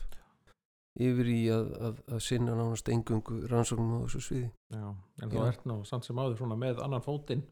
yfir 1.00 1.30
í 1.32 1.42
að, 1.54 1.70
að, 1.80 2.00
að 2.12 2.24
sinna 2.26 2.56
nánast 2.58 2.90
engungu 2.92 3.44
rannsóknum 3.52 4.02
á 4.02 4.06
þessu 4.06 4.24
sviði. 4.26 4.50
Já, 4.76 4.88
en 5.22 5.32
þú 5.32 5.46
ert 5.46 5.70
nú 5.70 5.78
samt 5.88 6.08
sem 6.08 6.20
áður 6.20 6.42
svona 6.42 6.60
með 6.60 6.82
annan 6.84 7.06
fótinn 7.06 7.46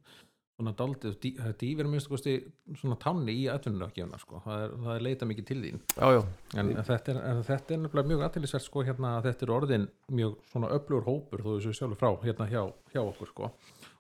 svona 0.60 0.74
daldið, 0.76 1.14
það 1.38 1.46
er 1.48 1.56
dýfir 1.62 1.88
minnst 1.88 2.10
kosti 2.12 2.34
svona 2.76 2.98
tanni 3.00 3.32
í 3.32 3.46
atvinnunarkjöfuna 3.52 4.18
sko. 4.20 4.42
það, 4.44 4.64
er, 4.66 4.74
það 4.84 4.96
er 4.96 5.06
leita 5.06 5.28
mikið 5.30 5.46
til 5.48 5.60
þín. 5.64 5.78
Já, 5.94 6.08
já, 6.18 6.20
en 6.60 6.72
þetta 6.90 7.14
er, 7.14 7.20
en 7.30 7.40
þetta 7.48 7.76
er 7.76 7.82
nefnilega 7.86 8.12
mjög 8.12 8.24
aðtýrlisvert 8.28 8.66
sko 8.66 8.84
hérna 8.90 9.14
að 9.18 9.30
þetta 9.30 9.48
er 9.48 9.54
orðin 9.56 9.88
mjög 10.20 10.36
svona 10.52 10.74
öflugur 10.76 11.08
hópur 11.08 11.46
þú 11.46 11.56
þessu 11.56 11.78
sjálfur 11.80 12.02
frá 12.02 12.12
hérna 12.26 12.50
hjá, 12.52 12.62
hjá 12.92 13.02
okkur 13.06 13.32
sko. 13.32 13.52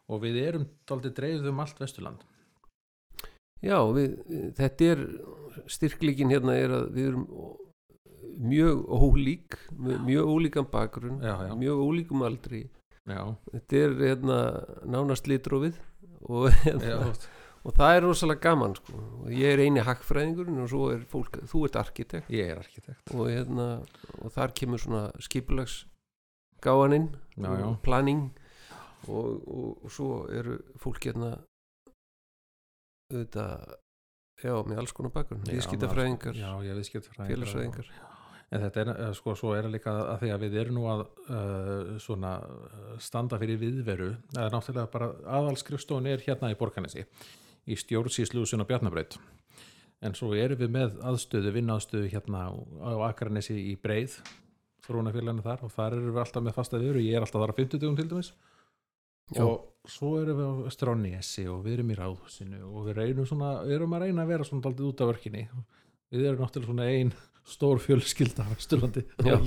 Og 0.09 0.21
við 0.25 0.41
erum 0.41 0.67
daldið 0.89 1.15
dreifð 1.21 1.49
um 1.53 1.63
allt 1.63 1.79
Vesturland. 1.79 2.27
Já 3.63 3.77
við, 3.95 4.19
þetta 4.59 4.91
er 4.91 5.07
styrklíkin 5.71 6.31
hérna 6.31 6.59
er 6.59 6.75
að 6.75 6.91
við 6.95 7.11
erum 7.13 7.25
mjög 8.39 8.85
ólík 8.87 9.57
með 9.75 10.03
mjög 10.07 10.29
ólíkan 10.33 10.67
bakgrunn 10.71 11.19
Já, 11.23 11.35
já. 11.47 11.53
mjög 11.59 11.81
ólíkum 11.83 12.23
aldri. 12.23 12.69
Þetta 13.51 13.79
er 13.79 13.93
hérna 13.99 14.39
nánast 14.85 15.27
litrófið 15.27 15.79
og, 16.29 16.49
hérna, 16.63 17.09
og 17.65 17.75
það 17.75 17.95
er 17.95 18.03
rosalega 18.05 18.43
gaman 18.43 18.75
sko. 18.77 19.03
ég 19.33 19.55
er 19.55 19.63
eini 19.65 19.83
hakkfræðingurinn 19.83 20.61
og 20.63 20.69
svo 20.71 20.89
er 20.93 21.05
fólk, 21.09 21.41
þú 21.49 21.65
ert 21.67 21.79
arkitekt. 21.81 22.29
Er 22.29 22.61
arkitekt. 22.61 23.15
Og, 23.15 23.29
hérna, 23.31 23.69
og 24.21 24.35
þar 24.35 24.53
kemur 24.55 24.83
svona 24.83 25.09
skipulags 25.19 25.83
gáaninn 26.61 27.09
Já, 27.35 27.49
já. 27.55 27.65
og 27.65 27.81
planning 27.81 28.29
og, 29.07 29.47
og, 29.47 29.91
svo 29.91 30.27
eru 30.31 30.59
fólk 30.77 31.09
hérna 31.09 31.37
auðvitað 33.09 33.75
já, 34.43 34.53
með 34.67 34.83
alls 34.83 34.93
konar 34.93 35.15
bakgrunn. 35.15 35.43
Viðskiptafræðingar 35.49 36.37
félagsfræðingar 36.37 37.89
En 38.49 38.63
þetta 38.63 38.81
er, 38.81 38.89
eh, 38.95 39.11
sko, 39.13 39.35
svo 39.37 39.53
er 39.53 39.67
líka 39.69 39.93
að 39.93 40.23
því 40.23 40.31
að 40.33 40.43
við 40.45 40.55
erum 40.63 40.77
nú 40.79 40.87
að 40.89 41.03
uh, 41.05 41.97
svona 42.01 42.31
standa 42.97 43.37
fyrir 43.37 43.59
viðveru, 43.61 44.09
það 44.33 44.45
er 44.45 44.55
náttúrulega 44.55 44.91
bara 44.95 45.09
aðalskrifstofun 45.37 46.09
er 46.09 46.23
hérna 46.25 46.49
í 46.49 46.57
Borganesi 46.57 47.05
í 47.69 47.77
stjórnsísluðsun 47.77 48.65
og 48.65 48.69
Bjarnabraut. 48.71 49.19
En 50.01 50.15
svo 50.17 50.31
erum 50.33 50.57
við 50.57 50.73
með 50.73 50.97
aðstöðu, 51.05 51.53
vinnaðstöðu 51.59 52.09
hérna 52.09 52.47
á 52.49 52.91
Akranesi 53.11 53.53
í 53.53 53.75
Breið 53.77 54.17
þróunafélaginu 54.87 55.45
þar 55.45 55.65
og 55.67 55.73
þar 55.75 55.97
erum 55.97 56.13
við 56.15 56.23
alltaf 56.23 56.45
með 56.45 56.55
fasta 56.55 56.79
viðveru, 56.79 57.03
ég 57.05 57.17
er 57.17 57.25
alltaf 57.25 57.43
þar 57.43 57.53
á 57.53 57.59
50 57.59 57.83
dugum 57.83 57.99
til 57.99 58.07
dæmis. 58.09 58.31
Já. 59.29 59.43
og 59.45 59.89
svo 59.89 60.15
erum 60.17 60.39
við 60.39 60.47
á 60.49 60.73
Strániesi 60.73 61.43
og 61.53 61.59
við 61.61 61.75
erum 61.77 61.91
í 61.93 61.97
Ráðhúsinu 61.99 62.63
og 62.65 62.87
við 62.87 62.95
reynum 62.97 63.27
svona, 63.29 63.51
erum 63.69 63.91
að 63.93 64.07
reyna 64.07 64.23
að 64.23 64.31
vera 64.31 64.47
svona 64.47 64.65
daldið 64.65 64.87
út 64.87 65.03
af 65.05 65.11
verkinni 65.11 65.43
við 66.09 66.25
erum 66.25 66.41
náttúrulega 66.41 66.71
svona 66.71 66.87
ein 66.89 67.11
stór 67.49 67.79
fjölskylda 67.83 68.45
á 68.45 68.53
Já. 69.25 69.37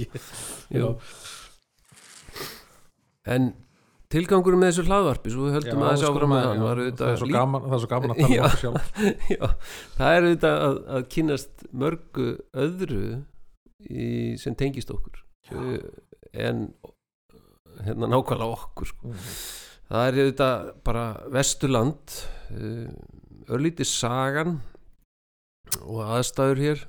Já. 0.73 0.87
en 3.33 3.53
tilgangur 4.13 4.57
með 4.61 4.73
þessu 4.73 4.85
hlaðvarpi 4.91 5.33
svo 5.33 5.47
við 5.47 5.55
höldum 5.57 5.79
Já, 5.81 5.85
aðeins 5.87 6.03
sko, 6.03 6.13
áfram 6.13 6.33
maður- 6.33 6.49
hann 6.51 6.59
já, 6.59 6.65
var 6.67 6.77
það, 6.77 6.83
auðvitað 6.83 7.13
er 7.13 7.35
gaman, 7.37 7.63
það 7.69 7.77
er 7.77 7.83
svo 7.85 7.91
gaman 7.93 8.13
að 8.13 8.23
tala 8.23 8.35
Já. 8.37 8.43
um 8.43 8.49
okkur 8.49 8.63
sjálf 8.63 8.85
Já, 9.37 9.47
það 9.99 10.17
er 10.17 10.27
auðvitað 10.27 10.65
að, 10.67 10.81
að 10.97 11.07
kynast 11.15 11.65
mörgu 11.85 12.27
öðru 12.67 13.03
í, 13.83 14.09
sem 14.43 14.59
tengist 14.59 14.93
okkur 14.93 15.23
uh, 15.57 15.79
en 16.47 16.67
hérna 17.87 18.11
nákvæmlega 18.13 18.59
okkur 18.59 18.91
sko. 18.93 19.15
það 19.89 20.05
er 20.11 20.21
auðvitað 20.21 20.69
bara 20.87 21.07
Vesturland 21.39 22.19
uh, 22.53 22.93
örlítið 23.53 23.89
sagan 23.89 24.59
og 25.87 26.03
aðstæður 26.19 26.61
hér 26.67 26.85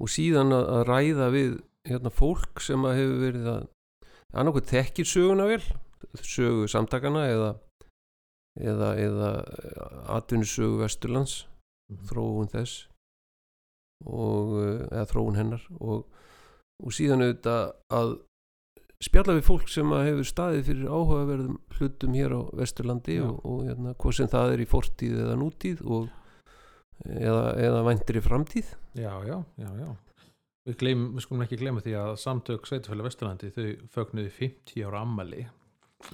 og 0.00 0.10
síðan 0.10 0.54
að, 0.56 0.64
að 0.76 0.84
ræða 0.88 1.28
við 1.34 1.52
hérna 1.88 2.12
fólk 2.14 2.62
sem 2.62 2.84
að 2.86 2.98
hefur 3.00 3.22
verið 3.26 3.50
að 3.52 3.62
annarkoð 4.32 4.70
þekkir 4.70 5.08
söguna 5.08 5.48
vel 5.50 5.62
sögu 6.22 6.68
samtakana 6.70 7.26
eða 7.30 7.50
eða, 8.60 8.92
eða 9.00 9.30
atvinnusögu 10.16 10.80
Vesturlands 10.82 11.42
þróun 12.08 12.50
þess 12.52 12.86
og, 14.06 14.58
eh, 14.62 14.82
eða 14.90 15.08
þróun 15.12 15.38
hennar 15.38 15.64
og, 15.80 16.04
og 16.82 16.94
síðan 16.94 17.24
auðvitað 17.26 17.72
að 17.92 18.14
spjalla 19.02 19.36
við 19.36 19.46
fólk 19.48 19.70
sem 19.70 19.92
að 19.94 20.08
hefur 20.10 20.28
staðið 20.28 20.66
fyrir 20.68 20.90
áhugaverðum 20.90 21.60
hlutum 21.76 22.16
hér 22.18 22.34
á 22.38 22.40
Vesturlandi 22.60 23.18
Já. 23.18 23.26
og, 23.28 23.38
og 23.42 23.62
hérna, 23.66 23.94
hvað 23.98 24.18
sem 24.18 24.32
það 24.32 24.56
er 24.56 24.62
í 24.62 24.68
fortíð 24.70 25.22
eða 25.24 25.38
nútíð 25.40 25.84
og, 25.86 26.10
eða, 27.06 27.44
eða 27.62 27.82
væntir 27.88 28.18
í 28.18 28.24
framtíð? 28.24 28.72
Já, 28.98 29.12
já, 29.26 29.38
já, 29.60 29.70
já. 29.80 29.90
Við, 30.62 30.76
gleym, 30.78 31.08
við 31.16 31.24
skulum 31.24 31.42
ekki 31.46 31.58
glemma 31.58 31.82
því 31.82 31.96
að 31.98 32.12
samtök 32.22 32.68
Sveitafæli 32.68 33.06
Vesturlandi 33.06 33.50
þau 33.50 33.66
fögnuðu 33.96 34.30
50 34.36 34.86
ára 34.86 35.02
ammali 35.02 35.42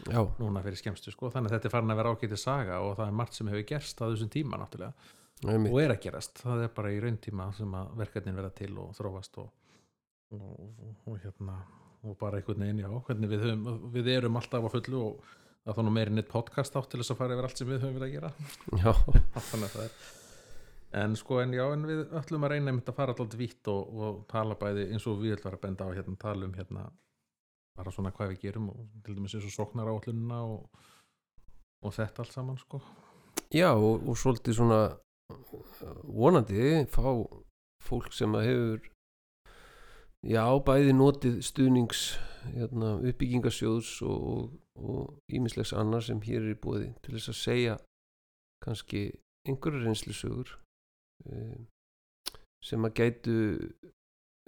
já, 0.09 0.21
núna 0.41 0.63
fyrir 0.65 0.81
skemmstu 0.81 1.13
sko. 1.13 1.31
Þannig 1.33 1.53
að 1.53 1.59
þetta 1.59 1.69
er 1.69 1.75
farin 1.75 1.93
að 1.93 2.01
vera 2.01 2.13
ágætið 2.15 2.41
saga 2.41 2.81
og 2.85 2.97
það 2.97 3.11
er 3.11 3.17
margt 3.21 3.37
sem 3.37 3.51
hefur 3.51 3.67
gerst 3.69 4.01
á 4.01 4.05
þessum 4.09 4.33
tíma 4.33 4.61
náttúrulega. 4.61 5.15
Einmitt. 5.47 5.71
og 5.71 5.79
er 5.79 5.93
að 5.95 6.01
gerast, 6.03 6.41
það 6.43 6.65
er 6.65 6.71
bara 6.75 6.91
í 6.91 6.97
rauntíma 6.99 7.45
sem 7.55 7.75
að 7.79 7.91
verkefnin 8.01 8.35
verða 8.35 8.55
til 8.59 8.73
og 8.83 8.89
þróast 8.97 9.37
og, 9.39 9.53
og, 10.35 10.49
og, 10.65 10.89
og 11.07 11.21
hérna 11.23 11.61
og 12.09 12.17
bara 12.19 12.41
einhvern 12.41 12.65
veginn, 12.65 12.83
já, 12.83 12.91
hvernig 13.07 13.31
við 13.31 13.45
höfum 13.47 13.85
við 13.95 14.11
erum 14.17 14.39
alltaf 14.41 14.67
á 14.67 14.71
fullu 14.73 15.03
og 15.03 15.29
það 15.29 15.71
er 15.71 15.79
þá 15.79 15.83
nú 15.87 15.93
meirinn 15.95 16.23
eitt 16.23 16.33
podcast 16.33 16.79
átt 16.79 16.91
til 16.91 17.01
þess 17.03 17.15
að 17.15 17.21
fara 17.21 17.37
yfir 17.37 17.49
allt 17.49 17.63
sem 17.63 17.71
við 17.71 17.85
höfum 17.85 18.01
verið 18.01 18.09
að 18.09 18.15
gera. 18.17 18.33
Já, 18.83 18.93
þannig 19.53 19.69
að 19.69 19.77
það 19.77 19.85
er 19.85 19.95
en 20.93 21.17
sko, 21.17 21.41
en 21.43 21.53
já, 21.53 21.65
en 21.73 21.85
við 21.89 22.05
öllum 22.17 22.47
að 22.47 22.55
reyna 22.55 22.73
að 22.79 22.95
fara 22.97 23.13
alltaf 23.13 23.39
vitt 23.39 23.69
og, 23.69 23.91
og 23.93 24.21
tala 24.31 24.57
bæði 24.57 24.89
eins 24.93 25.07
og 25.11 25.21
við 25.21 25.37
ætlum 25.37 25.59
að 25.59 25.65
benda 25.67 25.89
á 25.89 25.93
hérna, 25.93 26.17
tala 26.21 26.47
um 26.49 26.55
hérna 26.57 26.87
bara 27.79 27.93
svona 27.95 28.13
hvað 28.15 28.33
við 28.33 28.47
gerum 28.47 28.71
og 28.73 28.87
til 29.05 29.17
dæmis 29.19 29.37
eins 29.37 29.47
og 29.47 29.55
sóknar 29.55 29.91
áallunina 29.93 30.41
og, 30.49 30.87
og 31.85 31.95
þetta 31.95 32.25
allt 32.25 32.35
saman 32.35 32.59
sko. 32.59 32.81
Já 33.55 33.71
og, 33.75 34.09
og 34.09 34.17
svolítið 34.19 34.59
svona 34.59 34.81
vonandi 36.09 36.87
fá 36.91 37.05
fólk 37.85 38.15
sem 38.17 38.35
að 38.35 38.49
hefur 38.49 38.89
já, 40.25 40.45
bæði 40.65 40.97
notið 40.97 41.43
stuðnings 41.47 42.07
hérna, 42.49 42.97
uppbyggingasjóðs 43.05 43.93
og 44.09 45.21
ímislegs 45.29 45.75
annar 45.77 46.05
sem 46.05 46.21
hér 46.25 46.41
er 46.41 46.55
í 46.57 46.59
bóði 46.59 46.91
til 47.05 47.15
þess 47.15 47.35
að 47.35 47.39
segja 47.43 47.77
kannski 48.65 49.03
einhverja 49.49 49.85
reynslusögur 49.85 50.57
sem 52.65 52.87
að 52.87 52.95
gætu 53.01 53.37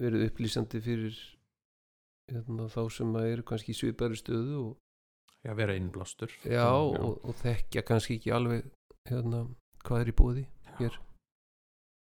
verið 0.01 0.27
upplýsandi 0.29 0.81
fyrir 0.85 1.17
hérna, 2.31 2.69
þá 2.71 2.83
sem 2.95 3.17
að 3.19 3.29
eru 3.35 3.47
kannski 3.47 3.75
svipari 3.77 4.19
stöðu 4.19 4.61
og, 4.63 4.71
já, 5.45 5.53
vera 5.59 5.77
innblástur. 5.79 6.33
Já, 6.47 6.67
og, 6.71 7.19
og 7.25 7.37
þekkja 7.43 7.85
kannski 7.87 8.19
ekki 8.21 8.33
alveg 8.35 8.69
hérna, 9.11 9.45
hvað 9.85 10.05
er 10.05 10.13
í 10.13 10.17
bóði 10.17 10.47
hér. 10.79 10.99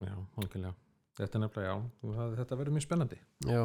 Já, 0.06 0.16
algjörlega. 0.16 0.76
Þetta 1.20 1.36
er 1.36 1.44
nefnilega, 1.44 1.72
já, 1.72 2.14
það, 2.16 2.36
þetta 2.40 2.58
verður 2.60 2.76
mjög 2.78 2.86
spennandi. 2.86 3.22
Já. 3.48 3.64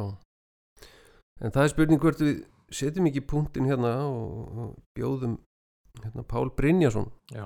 En 1.43 1.51
það 1.55 1.65
er 1.65 1.71
spurning 1.71 2.01
hvort 2.03 2.23
við 2.23 2.41
setjum 2.73 3.09
ekki 3.09 3.23
punktin 3.29 3.67
hérna 3.69 3.93
og, 4.07 4.57
og 4.63 4.73
bjóðum 4.97 5.37
hérna 6.01 6.25
Pál 6.27 6.49
Brynjason 6.55 7.07
já, 7.31 7.45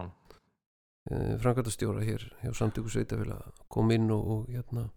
eh, 1.11 1.35
framkvæmtastjóra 1.41 2.05
hér 2.05 2.25
hjá 2.43 2.53
samtöku 2.53 2.91
sveitafélag 2.93 3.63
kom 3.67 3.91
inn 3.91 4.11
og, 4.11 4.27
og 4.35 4.49
hérna 4.53 4.89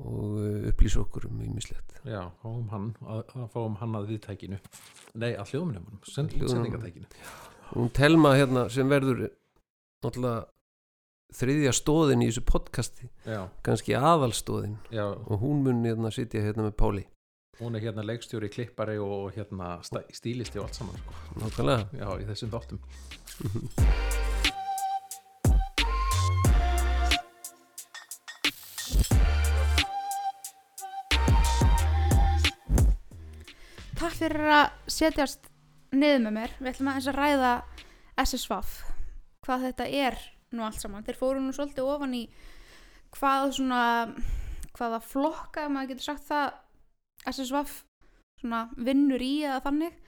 og 0.00 0.38
eh, 0.42 0.68
upplýsa 0.72 1.04
okkur 1.04 1.28
um 1.30 1.42
ímislegt 1.46 2.00
já, 2.02 2.22
fáum 2.42 2.68
hann 2.72 2.88
að, 3.06 3.22
að 3.38 3.48
fáum 3.54 3.76
hann 3.78 3.94
að 3.94 4.08
viðtækinu. 4.10 4.58
Nei, 5.14 5.32
að 5.38 5.54
Hljóðnum. 5.54 5.86
sendingatækinu 6.10 7.06
hún 7.74 7.90
telma 7.94 8.34
hérna 8.34 8.66
sem 8.70 8.90
verður 8.90 9.28
náttúrulega 10.04 10.44
þriðja 11.34 11.72
stóðin 11.74 12.22
í 12.22 12.28
þessu 12.28 12.44
podcasti 12.46 13.08
já, 13.26 13.40
kannski 13.66 13.96
aðalstóðin 13.98 14.76
já, 14.94 15.06
og 15.06 15.40
hún 15.42 15.64
mun 15.66 15.82
hérna 15.86 16.12
sitja 16.14 16.42
hérna 16.44 16.68
með 16.68 16.76
Páli. 16.78 17.06
Hún 17.60 17.78
er 17.78 17.84
hérna 17.84 18.02
leikstjóri, 18.02 18.48
klippari 18.50 18.98
og 18.98 19.30
hérna 19.36 19.76
stílisti 19.84 20.58
og 20.58 20.66
allt 20.66 20.80
saman 20.80 20.98
sko. 20.98 21.14
nákvæmlega. 21.38 21.86
Já, 22.02 22.08
í 22.18 22.28
þessum 22.32 22.54
þáttum 22.54 22.82
fyrir 34.24 34.50
að 34.56 34.90
setjast 34.90 35.50
niður 35.94 36.22
með 36.26 36.36
mér. 36.38 36.54
Við 36.60 36.70
ætlum 36.72 36.90
aðeins 36.90 37.08
að 37.10 37.18
ræða 37.18 37.52
SSVAF, 38.24 38.74
hvað 39.44 39.66
þetta 39.68 39.88
er 40.04 40.20
nú 40.54 40.64
allt 40.66 40.80
saman. 40.80 41.04
Þeir 41.06 41.18
fóru 41.20 41.42
nú 41.42 41.54
svolítið 41.54 41.90
ofan 41.94 42.14
í 42.16 42.22
hvað 43.14 43.56
svona, 43.58 43.82
hvaða 44.74 45.00
flokka, 45.04 45.66
maður 45.70 45.94
getur 45.94 46.08
sagt 46.08 46.24
það, 46.28 46.56
SSVAF 47.30 47.82
svona 48.40 48.64
vinnur 48.76 49.22
í 49.22 49.34
eða 49.44 49.60
þannig. 49.66 50.00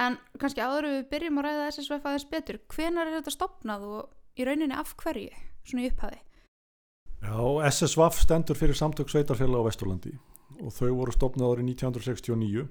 En 0.00 0.16
kannski 0.38 0.62
áður 0.62 0.88
við 0.90 1.06
byrjum 1.10 1.40
að 1.40 1.48
ræða 1.48 1.70
SSVAF 1.74 2.10
aðeins 2.10 2.28
betur. 2.30 2.60
Hvenar 2.70 3.08
er 3.08 3.18
þetta 3.18 3.34
stopnað 3.34 3.86
og 3.88 4.38
í 4.38 4.46
rauninni 4.46 4.76
af 4.78 4.94
hverju, 5.00 5.30
svona 5.66 5.86
í 5.86 5.90
upphafi? 5.90 6.20
Já, 7.20 7.70
SSVAF 7.70 8.20
stendur 8.22 8.56
fyrir 8.56 8.78
samtök 8.78 9.10
sveitarfélag 9.12 9.60
á 9.60 9.68
Vesturlandi 9.68 10.14
og 10.60 10.72
þau 10.72 10.88
voru 10.96 11.12
stopnað 11.12 11.54
árið 11.54 11.66
1969 11.74 12.64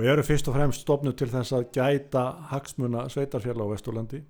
og 0.00 0.06
eru 0.08 0.22
fyrst 0.24 0.48
og 0.48 0.54
fremst 0.56 0.86
stopnuð 0.86 1.16
til 1.20 1.28
þess 1.28 1.52
að 1.52 1.66
gæta 1.76 2.22
hagsmuna 2.48 3.04
sveitarfélag 3.12 3.68
á 3.68 3.72
Vesturlandi. 3.74 4.20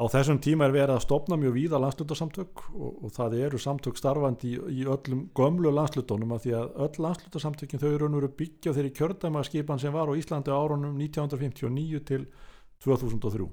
Á 0.00 0.04
þessum 0.08 0.38
tíma 0.40 0.64
er 0.64 0.72
verið 0.72 0.94
að 0.94 1.02
stopna 1.04 1.36
mjög 1.36 1.52
víða 1.58 1.80
landslutasamtök 1.82 2.62
og, 2.72 2.92
og 3.04 3.10
það 3.12 3.34
eru 3.44 3.58
samtök 3.60 3.98
starfandi 4.00 4.54
í, 4.54 4.60
í 4.80 4.86
öllum 4.88 5.26
gömlu 5.36 5.68
landslutunum 5.76 6.32
af 6.32 6.46
því 6.46 6.54
að 6.56 6.70
öll 6.86 7.02
landslutasamtökin 7.04 7.82
þau 7.82 7.90
eru 7.90 8.06
raunveru 8.06 8.30
byggja 8.38 8.72
þeirri 8.78 8.94
kjördæmaskipan 8.96 9.82
sem 9.82 9.92
var 9.92 10.08
á 10.08 10.16
Íslandi 10.16 10.54
árunum 10.54 10.96
1959 10.96 12.00
til 12.08 12.24
2003. 12.80 13.50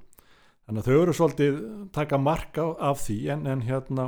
Þannig 0.64 0.80
að 0.80 0.88
þau 0.88 1.02
eru 1.02 1.18
svolítið 1.20 1.60
taka 1.98 2.22
marka 2.22 2.70
af 2.80 3.04
því 3.04 3.18
en, 3.36 3.44
en 3.52 3.66
hérna 3.68 4.08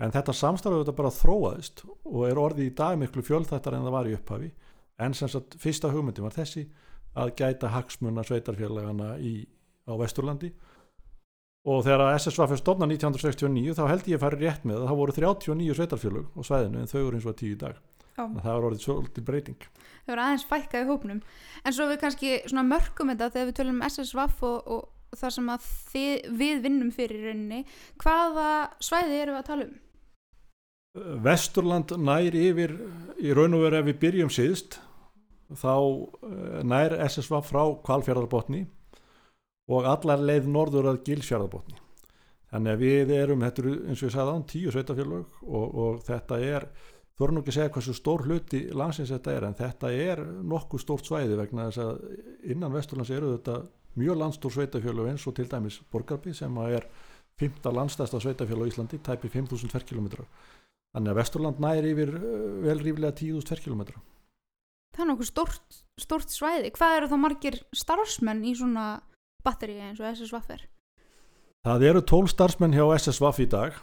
en 0.00 0.16
þetta 0.16 0.32
samstarfið 0.40 0.86
þetta 0.86 0.96
bara 1.02 1.12
þróaðist 1.12 1.84
og 2.08 2.24
er 2.30 2.40
orðið 2.40 2.70
í 2.70 2.74
dag 2.80 2.96
miklu 2.96 3.26
fjölþættar 3.28 3.76
en 3.76 3.84
það 3.84 3.96
var 3.98 4.08
í 4.08 4.16
upphafi 4.16 4.50
en 4.98 5.14
sem 5.14 5.30
sagt 5.30 5.56
fyrsta 5.62 5.90
hugmyndi 5.92 6.24
var 6.24 6.34
þessi 6.34 6.66
að 7.18 7.34
gæta 7.38 7.70
hagsmuna 7.72 8.24
sveitarfélagana 8.26 9.14
í, 9.22 9.42
á 9.88 9.92
Vesturlandi 9.98 10.52
og 11.68 11.84
þegar 11.84 12.04
að 12.06 12.16
SSV 12.18 12.46
fyrir 12.46 12.62
stofna 12.62 12.88
1969 12.88 13.76
þá 13.76 13.84
held 13.90 14.10
ég 14.10 14.18
að 14.18 14.24
fara 14.24 14.40
rétt 14.40 14.66
með 14.68 14.82
að 14.82 14.90
það 14.90 15.00
voru 15.02 15.16
39 15.18 15.78
sveitarfélög 15.78 16.28
á 16.34 16.40
svæðinu 16.48 16.82
en 16.82 16.90
þau 16.90 17.00
eru 17.00 17.16
eins 17.18 17.28
og 17.28 17.38
tíu 17.38 17.54
í 17.54 17.60
dag 17.60 17.80
Já. 18.18 18.24
það 18.26 18.52
var 18.52 18.68
orðið 18.68 18.84
svolítið 18.84 19.26
breyting 19.26 19.66
þau 19.66 20.12
voru 20.12 20.24
aðeins 20.26 20.46
fækkað 20.52 20.84
í 20.84 20.88
hópnum 20.92 21.20
en 21.64 21.76
svo 21.76 21.88
við 21.90 22.00
kannski 22.04 22.32
mörgum 22.66 23.12
þetta 23.12 23.32
þegar 23.34 23.50
við 23.50 23.58
tölum 23.58 23.82
um 23.82 23.90
SSVAF 23.90 24.46
og, 24.48 24.72
og 24.76 25.18
það 25.18 25.34
sem 25.36 25.52
að 25.52 25.68
þið, 25.92 26.32
við 26.40 26.64
vinnum 26.64 26.90
fyrir 26.94 27.28
rauninni 27.28 27.62
hvaða 28.02 28.48
svæði 28.84 29.22
eru 29.22 29.36
við 29.36 29.40
að 29.42 29.48
tala 29.50 29.68
um? 29.68 29.76
Vesturland 31.22 31.94
nær 32.00 32.34
yfir 32.34 32.74
í 33.22 33.32
raun 33.36 33.54
og 33.54 33.66
veru 33.66 33.78
ef 33.78 33.88
við 33.90 33.98
byrjum 34.02 34.32
síðst 34.32 34.80
þá 35.56 35.74
eh, 35.76 36.60
nær 36.68 36.96
SSV 37.06 37.40
frá 37.46 37.62
kvalfjörðarbotni 37.86 38.66
og 39.68 39.88
allar 39.88 40.22
leið 40.24 40.48
norður 40.52 40.92
að 40.92 41.02
gilsfjörðarbotni 41.08 41.80
þannig 42.48 42.74
að 42.74 42.84
við 42.84 43.10
erum, 43.16 43.42
þetta 43.44 43.64
eru 43.64 43.74
eins 43.88 44.02
og 44.02 44.08
ég 44.08 44.14
sagði 44.14 44.36
án 44.36 44.46
tíu 44.48 44.70
sveitafjörlög 44.72 45.42
og, 45.44 45.66
og 45.82 45.98
þetta 46.06 46.38
er 46.44 46.68
þú 47.18 47.26
erum 47.26 47.36
nú 47.36 47.42
ekki 47.42 47.52
að 47.52 47.58
segja 47.58 47.72
hversu 47.74 47.94
stór 47.96 48.24
hluti 48.24 48.60
landsins 48.78 49.12
þetta 49.12 49.34
er 49.34 49.46
en 49.48 49.58
þetta 49.58 49.90
er 49.92 50.22
nokkuð 50.52 50.84
stórt 50.84 51.08
svæði 51.08 51.36
vegna 51.40 51.68
þess 51.68 51.82
að 51.84 52.52
innan 52.54 52.74
Vesturlands 52.74 53.12
eru 53.12 53.34
þetta 53.34 53.58
mjög 53.98 54.20
landstór 54.22 54.54
sveitafjörlög 54.54 55.10
eins 55.12 55.26
og 55.28 55.36
til 55.36 55.48
dæmis 55.50 55.80
Borgarby 55.92 56.34
sem 56.36 56.60
að 56.62 56.78
er 56.78 56.86
5. 57.38 57.58
landstæsta 57.74 58.20
sveitafjörlög 58.22 58.70
í 58.70 58.72
Íslandi 58.72 59.00
tæpi 59.04 59.30
5.000 59.32 59.72
tverrkilometrar 59.72 60.28
þannig 60.94 61.12
að 61.12 61.18
Vesturland 61.20 61.60
næri 61.62 61.92
yfir 61.92 62.14
uh, 62.16 62.22
vel 62.64 62.78
ríflega 62.80 63.12
10.000 63.18 63.50
tverrkilometra 63.50 64.00
Það 64.96 65.04
er 65.04 65.10
nokkuð 65.12 65.30
stórt, 65.30 65.78
stórt 66.00 66.32
svæði. 66.34 66.72
Hvað 66.74 66.96
eru 66.96 67.10
þá 67.10 67.16
margir 67.22 67.60
starfsmenn 67.76 68.42
í 68.48 68.56
svona 68.58 68.88
batteri 69.46 69.78
eins 69.82 70.00
og 70.02 70.08
SSVAF 70.10 70.50
er? 70.56 70.66
Það 71.68 71.86
eru 71.90 72.02
12 72.02 72.32
starfsmenn 72.34 72.74
hjá 72.74 72.84
SSVAF 72.96 73.40
í 73.44 73.48
dag 73.52 73.78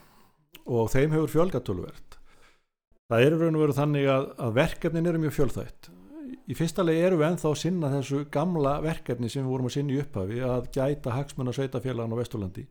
og 0.66 0.90
þeim 0.92 1.14
hefur 1.16 1.32
fjölgatöluvert 1.32 2.16
það 3.12 3.28
eru 3.28 3.42
raun 3.42 3.58
og 3.58 3.64
veru 3.66 3.76
þannig 3.78 4.08
að, 4.10 4.26
að 4.42 4.58
verkefnin 4.60 5.10
eru 5.12 5.22
mjög 5.22 5.36
fjölþætt. 5.38 5.92
Í 6.50 6.58
fyrsta 6.58 6.84
legi 6.86 7.04
eru 7.06 7.20
við 7.20 7.28
ennþá 7.30 7.52
að 7.52 7.60
sinna 7.62 7.92
þessu 7.94 8.24
gamla 8.34 8.80
verkefni 8.84 9.30
sem 9.30 9.46
við 9.46 9.54
vorum 9.54 9.70
að 9.70 9.76
sinna 9.76 9.94
í 9.94 10.00
upphafi 10.02 10.42
að 10.46 10.70
gæta 10.74 11.14
hagsmunna 11.14 11.54
sveitafélagan 11.56 12.16
á 12.18 12.20
Vesturlandi. 12.20 12.66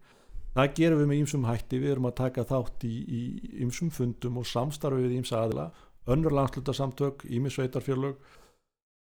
Það 0.55 0.75
gerum 0.79 1.01
við 1.01 1.09
með 1.11 1.21
ýmsum 1.23 1.47
hætti. 1.49 1.81
Við 1.83 1.95
erum 1.95 2.09
að 2.11 2.17
taka 2.21 2.45
þátt 2.47 2.87
í, 2.87 2.95
í 2.95 3.23
ýmsum 3.65 3.91
fundum 3.95 4.39
og 4.43 4.47
samstarfi 4.47 5.07
við 5.07 5.17
ýmsa 5.21 5.41
aðila 5.41 5.69
önnur 6.07 6.35
landslutasamtök, 6.37 7.25
ýmisveitarfélög 7.31 8.17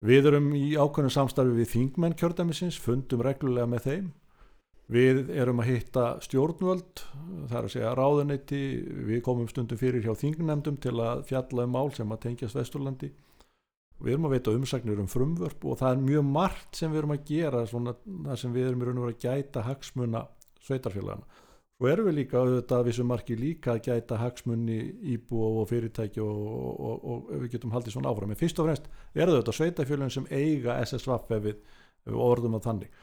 við 0.03 0.29
erum 0.33 0.51
í 0.59 0.75
ákveðnum 0.75 1.15
samstarfi 1.15 1.55
við 1.57 1.71
þingmenn 1.77 2.19
kjördæmisins 2.19 2.79
fundum 2.83 3.23
reglulega 3.23 3.69
með 3.71 3.87
þeim. 3.87 4.11
Við 4.93 5.31
erum 5.39 5.63
að 5.63 5.71
hitta 5.71 6.07
stjórnvöld 6.21 7.05
það 7.49 7.59
er 7.59 7.67
að 7.69 7.75
segja 7.75 7.93
ráðuneyti. 7.97 8.63
Við 9.09 9.23
komum 9.25 9.49
stundum 9.49 9.81
fyrir 9.81 10.03
hjá 10.05 10.13
þingnemdum 10.19 10.81
til 10.83 10.97
að 11.01 11.23
fjalla 11.31 11.69
um 11.69 11.77
mál 11.79 11.93
sem 11.97 12.11
að 12.13 12.25
tengjast 12.27 12.59
Vesturlandi. 12.59 13.13
Við 14.03 14.17
erum 14.17 14.27
að 14.27 14.35
veita 14.35 14.57
umsagnir 14.59 14.99
um 14.99 15.09
frumvörp 15.09 15.65
og 15.71 15.79
það 15.79 15.95
er 15.95 16.05
mjög 16.09 16.27
margt 16.35 16.81
sem 16.81 16.91
við 16.91 17.03
erum 17.05 17.15
að 17.15 17.25
gera 17.29 17.63
svona, 17.71 17.95
það 18.27 18.41
sem 18.43 18.57
við 18.57 18.69
erum 18.69 18.83
í 18.83 18.89
raun 18.89 18.99
og 18.99 19.07
vera 19.07 19.15
að 19.15 19.27
gæta 19.29 19.65
hagsmuna 19.69 20.25
sveitarfélagana 20.67 21.42
og 21.83 21.89
erum 21.91 22.07
við 22.09 22.19
líka 22.21 22.39
auðvitað 22.39 22.85
við 22.87 22.95
sem 22.99 23.09
marki 23.11 23.37
líka 23.39 23.73
að 23.75 23.87
gæta 23.89 24.19
hagsmunni 24.21 24.77
íbú 25.15 25.41
og 25.49 25.65
fyrirtæki 25.71 26.23
og, 26.23 26.43
og, 26.47 26.77
og, 26.79 27.01
og 27.03 27.41
við 27.43 27.57
getum 27.57 27.75
haldið 27.75 27.97
svona 27.97 28.13
áfram. 28.13 28.31
En 28.31 28.39
fyrst 28.39 28.61
og 28.63 28.69
fremst 28.69 28.87
er 29.15 29.33
þetta 29.33 29.55
sveitafélagin 29.57 30.15
sem 30.15 30.29
eiga 30.31 30.79
SSVF 30.85 31.35
ef 31.35 31.43
við, 31.49 31.59
ef 32.07 32.13
við 32.13 32.23
orðum 32.29 32.59
að 32.59 32.69
þannig. 32.69 33.01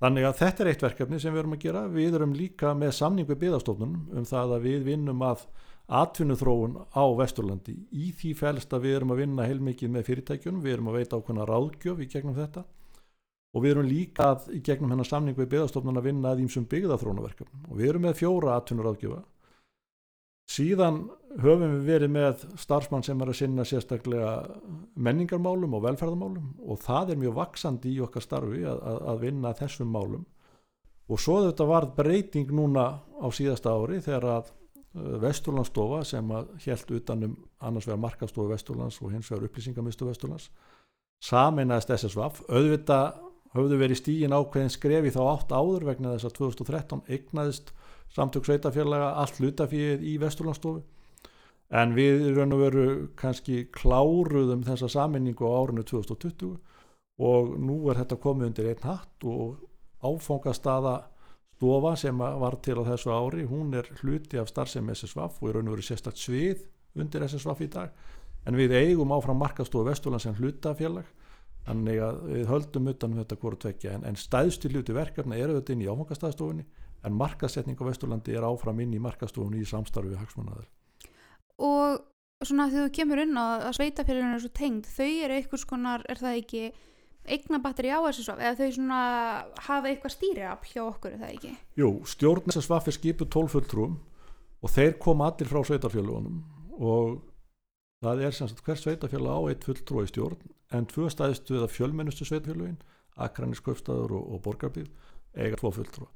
Þannig 0.00 0.28
að 0.28 0.38
þetta 0.38 0.62
er 0.62 0.70
eitt 0.70 0.84
verkefni 0.86 1.20
sem 1.20 1.34
við 1.34 1.42
erum 1.42 1.56
að 1.56 1.64
gera. 1.66 1.82
Við 1.92 2.18
erum 2.20 2.36
líka 2.38 2.74
með 2.78 2.94
samning 3.00 3.28
við 3.28 3.42
byðastofnunum 3.42 4.20
um 4.20 4.28
það 4.30 4.54
að 4.56 4.68
við 4.68 4.86
vinnum 4.86 5.24
að 5.26 5.46
atvinnuþróun 6.00 6.76
á 6.94 7.04
Vesturlandi. 7.18 7.74
Í 7.90 8.12
því 8.16 8.36
fælst 8.38 8.76
að 8.76 8.86
við 8.86 9.00
erum 9.00 9.16
að 9.16 9.24
vinna 9.24 9.48
heilmikið 9.50 9.90
með 9.96 10.06
fyrirtækjunum, 10.06 10.62
við 10.62 10.76
erum 10.76 10.92
að 10.92 11.00
veita 11.00 11.18
ákveðna 11.18 11.48
ráðgjöf 11.50 12.04
í 12.04 12.08
gegnum 12.14 12.38
þetta 12.38 12.64
og 13.50 13.64
við 13.64 13.74
erum 13.74 13.90
líka 13.90 14.30
að, 14.34 14.48
í 14.54 14.60
gegnum 14.62 14.92
hennar 14.94 15.08
samning 15.08 15.36
við 15.38 15.50
byggðastofnun 15.54 15.98
að 15.98 16.08
vinna 16.10 16.32
að 16.34 16.44
ímsum 16.44 16.68
byggðaþrónaverkefnum 16.70 17.68
og 17.70 17.78
við 17.80 17.92
erum 17.92 18.06
með 18.06 18.18
fjóra 18.20 18.56
atvinnur 18.56 18.92
ágjöfa 18.92 19.22
síðan 20.50 21.04
höfum 21.40 21.76
við 21.76 21.86
verið 21.86 22.12
með 22.14 22.44
starfsmann 22.58 23.04
sem 23.06 23.20
er 23.22 23.30
að 23.30 23.38
sinna 23.38 23.66
sérstaklega 23.68 24.30
menningarmálum 24.98 25.76
og 25.78 25.84
velferðarmálum. 25.84 26.48
Og 26.66 26.80
það 26.82 27.14
er 27.14 27.20
mjög 27.22 27.36
vaksandi 27.38 27.92
í 27.94 28.00
okkar 28.02 28.24
starfi 28.24 28.64
að, 28.66 28.80
að, 28.90 29.02
að 29.12 29.20
vinna 29.26 29.54
þessum 29.58 29.92
málum. 29.94 30.24
Og 31.10 31.22
svo 31.22 31.40
þetta 31.46 31.66
var 31.70 31.88
breyting 31.94 32.50
núna 32.54 32.86
á 32.98 33.26
síðasta 33.34 33.74
ári 33.74 34.02
þegar 34.02 34.28
að 34.38 34.56
Vesturlandsstofa 35.22 36.00
sem 36.02 36.30
að 36.34 36.48
helt 36.64 36.88
utanum 36.96 37.34
annars 37.62 37.86
vegar 37.86 38.00
markastofu 38.02 38.50
Vesturlands 38.50 38.98
og 38.98 39.12
hins 39.14 39.28
vegar 39.30 39.46
upplýsingamistu 39.46 40.08
Vesturlands 40.08 40.48
saminæðist 41.22 41.92
SSVAF 41.94 42.40
auðvitað 42.48 43.20
höfðu 43.56 43.80
verið 43.80 44.00
stígin 44.00 44.36
ákveðin 44.36 44.72
skrefi 44.72 45.12
þá 45.14 45.20
átt 45.32 45.52
áður 45.52 45.88
vegna 45.90 46.14
þess 46.14 46.28
að 46.28 46.36
2013 46.38 47.04
eignaðist 47.08 47.72
samtök 48.14 48.46
sveitafélaga 48.46 49.12
allt 49.22 49.38
hlutafíð 49.40 50.02
í 50.06 50.16
Vesturlandstofu 50.22 50.82
en 51.80 51.94
við 51.94 52.30
raun 52.34 52.56
og 52.56 52.64
veru 52.64 52.86
kannski 53.18 53.64
kláruðum 53.74 54.64
þessa 54.66 54.90
saminningu 54.90 55.46
á 55.46 55.52
árinu 55.62 55.86
2020 55.86 56.56
og 57.20 57.54
nú 57.60 57.82
er 57.90 58.00
þetta 58.00 58.18
komið 58.22 58.50
undir 58.50 58.70
einn 58.72 58.86
hatt 58.88 59.26
og 59.28 59.60
áfangastaða 60.02 60.96
stofa 61.60 61.96
sem 62.00 62.16
var 62.16 62.56
til 62.64 62.78
á 62.80 62.88
þessu 62.88 63.10
ári 63.12 63.42
hún 63.44 63.74
er 63.76 63.84
hluti 64.00 64.38
af 64.40 64.48
starfsemi 64.48 64.94
SSVAF 64.96 65.42
og 65.42 65.50
er 65.50 65.58
raun 65.58 65.68
og 65.68 65.74
veru 65.76 65.84
sérstakt 65.84 66.16
svið 66.16 66.62
undir 66.96 67.26
SSVAF 67.26 67.60
í 67.60 67.68
dag. 67.68 67.90
En 68.48 68.56
við 68.56 68.72
eigum 68.78 69.12
áfram 69.12 69.36
markastofu 69.36 69.84
Vesturland 69.84 70.24
sem 70.24 70.38
hlutafélag 70.38 71.04
þannig 71.66 72.02
að 72.04 72.20
við 72.26 72.50
höldum 72.50 72.92
utanum 72.92 73.22
þetta 73.22 73.40
hvort 73.42 73.62
tvekja 73.64 73.96
en, 73.96 74.04
en 74.08 74.18
stæðstu 74.18 74.70
hluti 74.72 74.96
verkefna 74.96 75.38
eru 75.38 75.58
þetta 75.58 75.74
inn 75.74 75.84
í 75.84 75.90
áfangastæðstofunni 75.90 76.66
en 77.04 77.16
markasetning 77.16 77.80
á 77.80 77.88
Vesturlandi 77.88 78.36
er 78.36 78.46
áfram 78.48 78.80
inn 78.84 78.94
í 78.96 79.02
markastofunni 79.02 79.60
í 79.60 79.68
samstarfi 79.68 80.12
við 80.12 80.22
hagsmunnaður 80.22 80.68
Og 81.60 82.46
svona 82.46 82.70
þegar 82.70 82.86
þú 82.86 82.92
kemur 82.96 83.22
inn 83.24 83.36
á 83.36 83.44
að 83.68 83.74
sveitafélaginu 83.76 84.36
er 84.36 84.44
svo 84.44 84.52
tengd, 84.56 84.86
þau 84.88 85.10
eru 85.10 85.36
einhvers 85.36 85.66
konar, 85.68 86.04
er 86.08 86.20
það 86.20 86.38
ekki 86.40 86.62
eignabatteri 87.30 87.90
á 87.92 88.00
SSVAF 88.08 88.40
eða 88.40 88.58
þau 88.60 88.76
svona 88.76 89.00
hafa 89.66 89.90
eitthvað 89.90 90.14
stýriafl 90.14 90.70
hjá 90.70 90.82
okkur, 90.86 91.16
er 91.16 91.20
það 91.20 91.34
ekki? 91.34 91.50
Jú, 91.76 91.90
stjórn 92.08 92.54
SSVAF 92.54 92.88
er 92.88 92.96
skipuð 92.96 93.32
12 93.36 93.52
fulltrúum 93.56 93.98
og 94.60 94.72
þeir 94.72 94.96
koma 95.02 95.28
allir 95.28 95.50
frá 95.50 95.60
sveitafélagunum 95.68 96.40
og 96.80 97.20
það 98.00 98.24
er 98.24 98.36
sem 98.36 98.48
sagt 98.48 98.64
hver 98.64 98.80
sveitafélag 98.80 99.36
á 99.36 99.40
eitt 99.52 99.68
fulltrú 99.68 100.04
í 100.04 100.08
stjórn 100.08 100.40
en 100.74 100.88
tvö 100.90 101.10
staðistu 101.12 101.58
eða 101.58 101.70
fjölmennustu 101.70 102.26
sveitafélagin 102.28 102.80
Akranis, 103.20 103.60
Kaupstaður 103.64 104.16
og, 104.18 104.34
og 104.34 104.42
Borgarbíð 104.44 104.90
eiga 105.36 105.58
tvo 105.60 105.72
fulltrú 105.74 106.08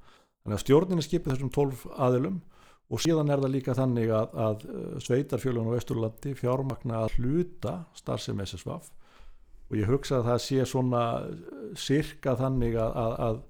þannig 0.44 0.58
að 0.58 0.64
stjórnin 0.64 1.00
er 1.00 1.06
skipið 1.08 1.34
þessum 1.34 1.54
12 1.54 1.86
aðilum 2.06 2.42
og 2.92 3.00
síðan 3.00 3.32
er 3.32 3.40
það 3.42 3.54
líka 3.54 3.76
þannig 3.78 4.12
að, 4.12 4.36
að 4.46 4.66
sveitarfélagun 5.06 5.72
á 5.72 5.76
Vesturlandi 5.76 6.34
fjármagna 6.38 7.00
að 7.00 7.18
hluta 7.18 7.74
starfsem 7.96 8.42
SSVAF 8.44 8.90
og 9.70 9.78
ég 9.78 9.88
hugsa 9.88 10.20
að 10.20 10.28
það 10.28 10.42
sé 10.44 10.66
svona 10.68 11.02
sirka 11.80 12.36
þannig 12.38 12.76
að, 12.78 12.98
að, 13.00 13.14
að 13.26 13.40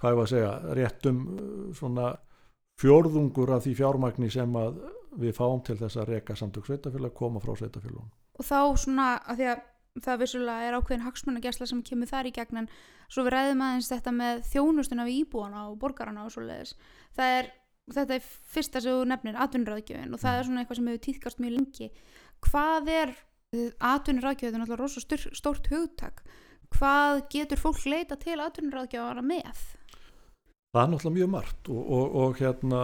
hvað 0.00 0.14
ég 0.14 0.18
var 0.18 0.26
að 0.26 0.32
segja, 0.32 0.52
réttum 0.78 1.20
svona 1.78 2.14
fjórðungur 2.80 3.52
af 3.54 3.66
því 3.66 3.74
fjármagni 3.78 4.30
sem 4.32 4.56
við 5.20 5.36
fáum 5.36 5.60
til 5.66 5.76
þess 5.78 6.00
að 6.00 6.14
reka 6.16 6.36
samtök 6.38 6.66
sveitafélag 6.66 7.12
koma 7.14 7.42
frá 7.44 7.52
sveitafélagum. 7.58 8.08
og 8.38 8.48
þá 8.48 8.60
svona 8.80 9.08
að 9.28 9.42
því 9.42 9.50
að 9.52 9.62
það 10.00 10.22
vissulega 10.22 10.68
er 10.68 10.76
ákveðin 10.78 11.04
hagsmunagesla 11.04 11.68
sem 11.68 11.82
kemur 11.84 12.08
þar 12.08 12.28
í 12.30 12.34
gegn 12.36 12.62
en 12.62 12.68
svo 13.12 13.26
við 13.26 13.34
ræðum 13.34 13.64
aðeins 13.66 13.90
þetta 13.92 14.14
með 14.16 14.44
þjónustuna 14.48 15.04
við 15.08 15.18
íbúana 15.24 15.66
og 15.68 15.76
borgarana 15.82 16.24
og 16.24 16.32
svo 16.32 16.46
leiðis 16.46 16.72
það 17.16 17.34
er, 17.40 17.50
þetta 17.98 18.16
er 18.16 18.30
fyrsta 18.54 18.80
sem 18.80 18.96
þú 18.96 19.10
nefnir 19.10 19.42
atvinnuráðgjöfin 19.44 20.16
og 20.16 20.22
það 20.22 20.38
er 20.38 20.48
svona 20.48 20.62
eitthvað 20.62 20.80
sem 20.80 20.88
hefur 20.90 21.04
týðkast 21.08 21.42
mjög 21.42 21.54
lengi. 21.58 21.90
Hvað 22.42 22.90
er 22.92 23.14
atvinnuráðgjöfin, 23.92 24.48
þetta 24.48 24.56
er 24.56 24.62
náttúrulega 24.62 24.80
rosa 24.80 25.04
styr, 25.04 25.26
stórt 25.36 25.68
hugtak. 25.72 26.24
Hvað 26.72 27.22
getur 27.34 27.60
fólk 27.60 27.84
leita 27.84 28.16
til 28.16 28.38
atvinnuráðgjöfara 28.40 29.24
með? 29.26 29.60
Það 30.72 30.86
er 30.86 30.88
náttúrulega 30.88 31.16
mjög 31.18 31.28
margt 31.28 31.68
og, 31.68 31.80
og, 31.92 32.14
og 32.16 32.38
hérna 32.40 32.78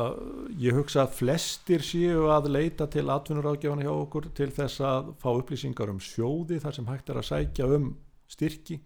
ég 0.61 0.77
hugsa 0.77 1.07
að 1.07 1.14
flestir 1.22 1.81
séu 1.81 2.27
að 2.29 2.51
leita 2.53 2.85
til 2.92 3.07
atvinnuráðgjafana 3.09 3.87
hjá 3.87 3.92
okkur 3.94 4.27
til 4.37 4.48
þess 4.53 4.83
að 4.85 5.07
fá 5.22 5.31
upplýsingar 5.31 5.88
um 5.94 6.01
sjóði 6.05 6.59
þar 6.61 6.74
sem 6.77 6.90
hægt 6.90 7.09
er 7.09 7.20
að 7.22 7.24
sækja 7.31 7.68
um 7.79 7.87
styrki, 8.29 8.77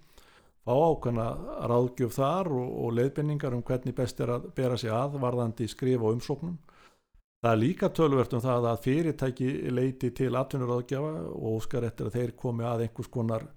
fá 0.62 0.70
ákveðna 0.70 1.24
ráðgjöf 1.72 2.14
þar 2.14 2.50
og, 2.54 2.68
og 2.84 2.94
leiðbendingar 3.00 3.56
um 3.56 3.64
hvernig 3.66 3.96
best 3.96 4.22
er 4.22 4.30
að 4.36 4.46
bera 4.54 4.76
sig 4.78 4.94
að 4.94 5.16
varðandi 5.24 5.66
skrifa 5.72 6.06
og 6.06 6.20
umsóknum. 6.20 6.60
Það 7.42 7.56
er 7.56 7.58
líka 7.58 7.90
tölvert 7.90 8.36
um 8.38 8.44
það 8.44 8.68
að 8.70 8.84
fyrirtæki 8.84 9.48
leiti 9.74 10.12
til 10.14 10.30
atvinnuráðgjafa 10.38 11.24
og 11.32 11.56
óskar 11.56 11.88
eftir 11.88 12.06
að 12.06 12.20
þeir 12.20 12.36
komi 12.38 12.70
að 12.70 12.86
einhvers 12.86 13.10
konar 13.10 13.48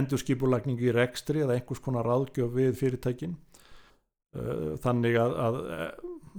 endurskipulagningu 0.00 0.88
í 0.88 0.96
rekstri 0.96 1.44
eða 1.44 1.58
einhvers 1.60 1.84
konar 1.84 2.08
ráðgjöf 2.08 2.56
við 2.56 2.72
fyrirtækinn 2.80 3.36
þannig 4.84 5.16
að, 5.16 5.34
að 5.40 5.58
eh, 5.72 5.92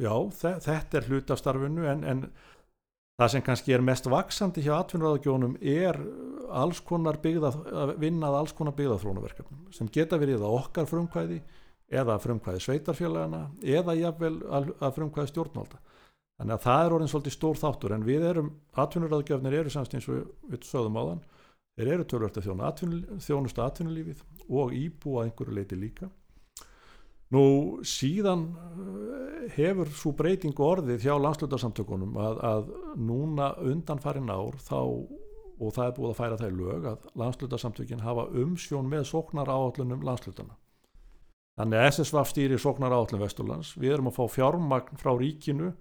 já, 0.05 0.13
þetta 0.61 0.99
er 0.99 1.07
hlut 1.09 1.31
af 1.33 1.39
starfinu 1.41 1.87
en, 1.89 2.03
en 2.05 2.25
það 3.19 3.31
sem 3.33 3.45
kannski 3.45 3.73
er 3.75 3.85
mest 3.85 4.09
vaksandi 4.09 4.63
hjá 4.63 4.75
atvinnuráðgjónum 4.77 5.57
er 5.59 5.97
alls 6.49 6.83
konar 6.85 7.19
byggða 7.23 7.51
að 7.83 7.95
vinnað 8.01 8.37
alls 8.41 8.53
konar 8.57 8.77
byggðaþrónuverkefnum 8.77 9.73
sem 9.75 9.89
geta 9.93 10.19
verið 10.21 10.45
að 10.45 10.59
okkar 10.59 10.89
frumkvæði 10.89 11.41
eða 11.89 12.19
frumkvæði 12.21 12.61
sveitarfélagana 12.63 13.47
eða 13.65 13.97
jáfnvel 13.97 14.35
að 14.53 14.93
frumkvæði 14.93 15.31
stjórnvalda. 15.31 15.81
Þannig 16.39 16.55
að 16.55 16.63
það 16.63 16.83
er 16.83 16.95
orðin 16.95 17.11
svolítið 17.11 17.35
stór 17.35 17.57
þáttur 17.59 17.93
en 17.95 18.05
við 18.07 18.25
erum, 18.29 18.51
atvinnuráðgjöfnir 18.79 19.57
eru 19.59 19.73
samst 19.73 19.97
eins 19.97 20.07
og 20.07 20.29
við 20.47 20.69
sögðum 20.69 21.01
áðan 21.01 21.23
þeir 21.75 21.91
eru 21.95 22.05
törvöld 22.05 22.37
að 22.37 22.45
þjónusta 23.25 23.65
atvinnulífið 23.65 24.21
og 24.47 24.77
íbúa 24.77 25.25
einhverju 25.25 25.57
leiti 25.57 25.79
líka 25.79 26.07
Nú 27.33 27.43
síðan 27.85 28.45
eh, 28.49 29.49
hefur 29.53 29.91
svo 29.93 30.13
breyting 30.17 30.57
orðið 30.57 31.05
hjá 31.05 31.13
landslutasamtökunum 31.21 32.15
að, 32.17 32.39
að 32.51 32.71
núna 32.97 33.51
undan 33.61 34.01
farin 34.01 34.31
ár 34.33 34.57
þá 34.65 34.79
og 35.59 35.75
það 35.75 35.85
er 35.85 35.93
búið 35.97 36.09
að 36.09 36.17
færa 36.17 36.39
það 36.39 36.49
í 36.49 36.57
lög 36.57 36.87
að 36.87 37.05
landslutasamtökin 37.19 38.01
hafa 38.05 38.25
umsjón 38.41 38.89
með 38.89 39.05
sóknar 39.11 39.51
áallunum 39.51 40.05
landslutana. 40.07 40.55
Þannig 41.59 41.81
að 41.81 41.89
SSV 41.91 42.23
stýri 42.29 42.57
sóknar 42.61 42.95
áallun 42.95 43.19
Vesturlands. 43.19 43.73
Við 43.75 43.97
erum 43.97 44.07
að 44.07 44.15
fá 44.15 44.35
fjármagn 44.37 44.99
frá 45.01 45.11
ríkinu 45.19 45.73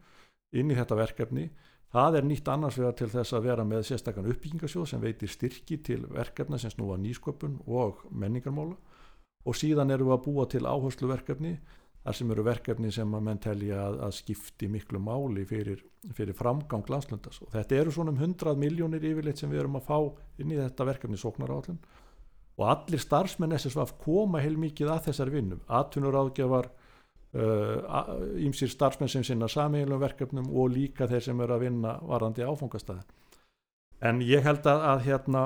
inn 0.59 0.73
í 0.73 0.77
þetta 0.77 0.99
verkefni. 0.99 1.47
Það 1.95 2.19
er 2.19 2.27
nýtt 2.27 2.51
annars 2.51 2.77
vegar 2.81 2.97
til 2.99 3.09
þess 3.13 3.37
að 3.39 3.47
vera 3.47 3.65
með 3.65 3.87
sérstakann 3.89 4.27
uppbyggingasjóð 4.35 4.89
sem 4.91 5.01
veitir 5.01 5.31
styrki 5.33 5.79
til 5.87 6.03
verkefna 6.11 6.59
sem 6.61 6.75
snúa 6.75 6.99
nýsköpun 7.01 7.61
og 7.71 8.03
menningarmála 8.11 8.77
og 9.47 9.57
síðan 9.57 9.93
eru 9.95 10.09
við 10.09 10.17
að 10.17 10.25
búa 10.27 10.47
til 10.51 10.65
áhersluverkefni 10.67 11.53
þar 12.09 12.17
sem 12.17 12.31
eru 12.33 12.45
verkefni 12.47 12.91
sem 12.95 13.15
að 13.15 13.25
menn 13.27 13.41
telja 13.43 13.79
að, 13.85 14.01
að 14.07 14.13
skipti 14.17 14.69
miklu 14.73 15.01
máli 15.03 15.45
fyrir, 15.49 15.83
fyrir 16.17 16.37
framgang 16.37 16.87
landslundas 16.89 17.43
og 17.45 17.53
þetta 17.53 17.81
eru 17.83 17.95
svona 17.95 18.15
um 18.15 18.21
100 18.23 18.57
miljónir 18.61 19.05
yfirleitt 19.11 19.43
sem 19.43 19.51
við 19.53 19.65
erum 19.65 19.77
að 19.81 19.89
fá 19.91 19.99
inn 20.41 20.55
í 20.55 20.61
þetta 20.61 20.89
verkefni 20.89 21.21
sóknarállin 21.21 21.81
og 22.59 22.67
allir 22.73 23.03
starfsmenn 23.03 23.55
SSVF 23.59 23.95
koma 24.03 24.43
heil 24.43 24.57
mikið 24.59 24.93
að 24.95 25.11
þessar 25.11 25.33
vinnum, 25.35 25.61
atvinnur 25.69 26.17
ágjafar 26.25 26.73
ímsir 27.29 28.71
uh, 28.71 28.73
starfsmenn 28.73 29.13
sem 29.13 29.25
sinna 29.27 29.51
samílum 29.53 30.01
verkefnum 30.01 30.49
og 30.49 30.73
líka 30.73 31.07
þeir 31.11 31.27
sem 31.27 31.41
eru 31.45 31.59
að 31.59 31.67
vinna 31.67 31.99
varandi 32.09 32.47
áfangastæðin 32.47 33.05
en 34.09 34.23
ég 34.25 34.47
held 34.47 34.65
að, 34.67 34.85
að 34.95 35.03
hérna 35.05 35.43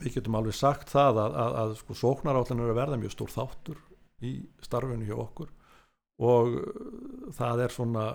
við 0.00 0.16
getum 0.16 0.36
alveg 0.38 0.56
sagt 0.56 0.92
það 0.92 1.20
að, 1.24 1.38
að, 1.44 1.56
að 1.62 1.74
sko, 1.80 1.96
sóknarállin 1.98 2.62
eru 2.62 2.74
að 2.74 2.80
verða 2.80 3.00
mjög 3.02 3.14
stór 3.16 3.32
þáttur 3.34 3.80
í 4.22 4.34
starfinu 4.64 5.08
hjá 5.08 5.16
okkur 5.18 5.50
og 6.22 6.58
uh, 6.58 7.32
það 7.36 7.64
er 7.66 7.74
svona 7.74 8.06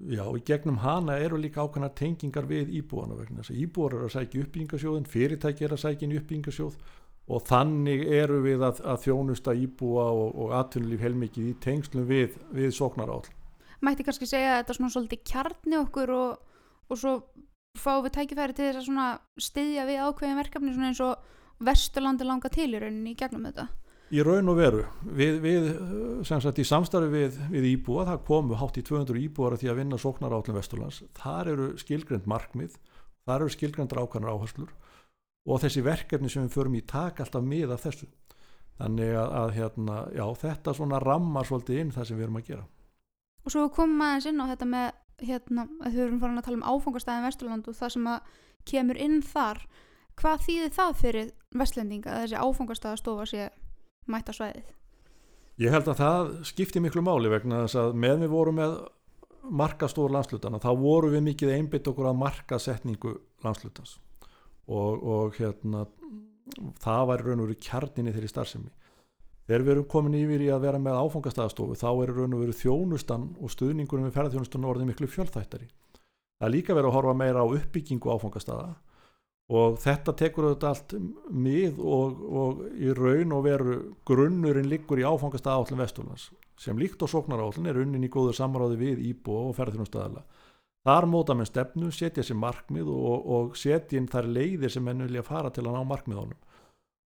já, 0.00 0.24
í 0.24 0.42
gegnum 0.46 0.80
hana 0.84 1.18
eru 1.22 1.40
líka 1.40 1.64
ákveðna 1.64 1.92
tengingar 1.96 2.48
við 2.50 2.72
íbúana 2.80 3.18
vegna 3.18 3.42
þess 3.42 3.54
að 3.54 3.62
íbúar 3.64 3.96
eru 3.96 4.08
að 4.08 4.16
sækja 4.16 4.44
uppbyggingasjóðin 4.44 5.10
fyrirtæki 5.10 5.66
eru 5.66 5.78
að 5.78 5.84
sækja 5.84 6.08
inn 6.08 6.16
uppbyggingasjóð 6.20 6.78
og 7.30 7.44
þannig 7.46 8.06
eru 8.10 8.40
við 8.42 8.64
að, 8.66 8.80
að 8.82 9.04
þjónusta 9.04 9.54
íbúa 9.54 10.06
og, 10.10 10.30
og 10.34 10.56
atvinnulíf 10.60 11.04
heilmikið 11.04 11.52
í 11.52 11.58
tengslum 11.62 12.08
við, 12.08 12.40
við 12.54 12.72
sóknaráll 12.76 13.28
Mætti 13.80 14.04
kannski 14.04 14.26
segja 14.28 14.56
að 14.56 14.58
þetta 14.58 14.72
er 14.72 14.76
svona 14.76 14.92
svolítið 14.92 15.20
kjarni 15.30 15.76
okkur 15.80 16.10
og, 16.12 16.58
og 16.90 16.98
svo 17.00 17.12
fáum 17.78 18.04
við 18.06 18.16
tækifæri 18.16 18.56
til 18.56 18.72
þess 18.72 18.96
að 19.02 19.44
stiðja 19.46 19.84
við 19.88 20.02
ákveðin 20.06 20.40
verkefni 20.40 20.74
svona 20.74 20.90
eins 20.90 21.04
og 21.04 21.28
Vesturlandi 21.60 22.24
langa 22.24 22.48
til 22.52 22.70
í 22.72 22.80
rauninni 22.80 23.12
í 23.12 23.18
gegnum 23.20 23.46
þetta 23.50 23.68
Í 24.10 24.24
raun 24.26 24.50
og 24.50 24.56
veru, 24.58 24.80
við, 25.06 25.36
við 25.38 25.66
sem 26.26 26.40
sagt 26.42 26.58
í 26.58 26.64
samstarfi 26.66 27.12
við, 27.12 27.36
við 27.52 27.66
íbúa, 27.76 28.08
það 28.08 28.24
komu 28.26 28.56
hátt 28.58 28.80
í 28.80 28.82
200 28.82 29.20
íbúar 29.22 29.54
að 29.54 29.62
því 29.62 29.68
að 29.70 29.78
vinna 29.78 29.98
sóknar 30.02 30.34
átlum 30.34 30.56
Vesturlands, 30.58 30.98
þar 31.14 31.50
eru 31.52 31.68
skilgrend 31.78 32.26
markmið, 32.30 32.74
þar 33.28 33.44
eru 33.44 33.54
skilgrend 33.54 33.94
rákanar 33.94 34.34
áherslur 34.34 34.72
og 35.46 35.62
þessi 35.62 35.84
verkefni 35.86 36.30
sem 36.32 36.42
við 36.42 36.56
förum 36.56 36.74
í 36.74 36.82
tak 36.90 37.22
alltaf 37.22 37.46
með 37.46 37.76
af 37.76 37.84
þessu. 37.86 38.10
Þannig 38.80 39.14
að, 39.14 39.30
að 39.44 39.54
hérna, 39.60 40.00
já, 40.16 40.24
þetta 40.42 40.74
svona 40.74 41.00
rammar 41.04 41.46
svolítið 41.46 41.80
inn 41.84 41.94
það 41.94 42.10
sem 42.10 42.18
við 42.18 42.26
erum 42.26 42.40
að 42.40 42.50
gera. 42.50 42.66
Og 43.44 43.54
svo 43.54 43.66
komum 43.76 44.04
aðeins 44.08 44.28
inn 44.32 44.42
á 44.42 44.50
þetta 44.50 44.70
með 44.74 44.99
hérna, 45.26 45.66
að 45.84 45.96
við 45.96 46.04
erum 46.06 46.20
farin 46.22 46.40
að 46.40 46.46
tala 46.48 46.60
um 46.60 46.68
áfangastæðin 46.74 47.26
Vesturland 47.28 47.70
og 47.70 47.78
það 47.78 47.94
sem 47.94 48.10
að 48.10 48.34
kemur 48.70 49.00
inn 49.00 49.20
þar 49.24 49.64
hvað 50.20 50.44
þýðir 50.46 50.74
það 50.76 50.92
fyrir 51.00 51.32
vestlendinga 51.56 52.12
að 52.12 52.24
þessi 52.24 52.40
áfangastæðastofa 52.44 53.26
sé 53.28 53.48
mæta 54.10 54.34
svæðið? 54.36 54.70
Ég 55.60 55.74
held 55.74 55.90
að 55.92 56.00
það 56.00 56.32
skipti 56.48 56.82
miklu 56.82 57.02
máli 57.04 57.30
vegna 57.32 57.64
þess 57.64 57.78
að 57.80 57.96
með 58.00 58.24
við 58.24 58.34
vorum 58.34 58.60
með 58.60 58.76
markastór 59.60 60.12
landslutana 60.12 60.60
þá 60.60 60.70
voru 60.78 61.10
við 61.14 61.24
mikið 61.30 61.54
einbytt 61.56 61.88
okkur 61.90 62.10
að 62.10 62.20
markasetningu 62.20 63.14
landslutans 63.44 63.96
og, 64.68 65.00
og 65.00 65.38
hérna 65.38 65.86
það 66.82 67.06
var 67.10 67.24
raun 67.24 67.40
og 67.40 67.48
veru 67.48 67.58
kjarninni 67.64 68.14
þeirri 68.14 68.30
starfsemi 68.30 68.72
Þegar 69.50 69.64
við 69.66 69.72
erum 69.72 69.86
komin 69.90 70.12
yfir 70.14 70.42
í 70.44 70.48
að 70.54 70.60
vera 70.62 70.78
með 70.78 70.96
áfangastæðastofu 71.00 71.74
þá 71.74 71.88
er 71.90 72.10
raun 72.14 72.34
og 72.36 72.42
veru 72.44 72.52
þjónustan 72.54 73.22
og 73.42 73.50
stuðningunum 73.50 74.06
við 74.06 74.12
ferðarþjónustan 74.14 74.66
orðið 74.70 74.90
miklu 74.92 75.08
fjölþættari. 75.10 75.64
Það 76.38 76.46
er 76.46 76.52
líka 76.54 76.76
verið 76.78 76.90
að 76.92 76.94
horfa 76.94 77.14
meira 77.18 77.42
á 77.42 77.46
uppbyggingu 77.56 78.12
áfangastæða 78.14 78.68
og 79.50 79.80
þetta 79.82 80.14
tekur 80.20 80.46
auðvitað 80.46 80.70
allt 80.70 80.94
mið 81.34 81.80
og, 81.82 82.20
og 82.30 82.60
í 82.78 82.92
raun 82.94 83.34
og 83.34 83.42
veru 83.48 83.74
grunnurinn 84.06 84.70
liggur 84.70 85.02
í 85.02 85.08
áfangastæða 85.10 85.56
állin 85.58 85.82
Vesturlands 85.82 86.28
sem 86.54 86.78
líkt 86.78 87.02
og 87.02 87.10
sóknarállin 87.10 87.66
er 87.72 87.80
unnin 87.82 88.06
í 88.06 88.12
góður 88.12 88.38
samráði 88.38 88.78
við 88.78 89.02
Íbo 89.08 89.48
og 89.48 89.56
ferðarþjónustæðala. 89.58 90.22
Þar 90.86 91.08
móta 91.10 91.34
með 91.34 91.50
stefnu, 91.50 91.90
setja 91.90 92.22
sér 92.22 92.38
markmið 92.38 92.86
og, 92.94 93.26
og 93.34 93.58
setja 93.58 93.98
inn 93.98 94.06
þær 94.14 94.30
leiðir 94.30 94.70
sem 94.70 94.86
menn 94.86 95.02
vilja 95.08 95.26
fara 95.26 95.50
til 95.50 95.66
að 95.66 95.74
ná 95.74 95.90
markmiðunum 95.90 96.38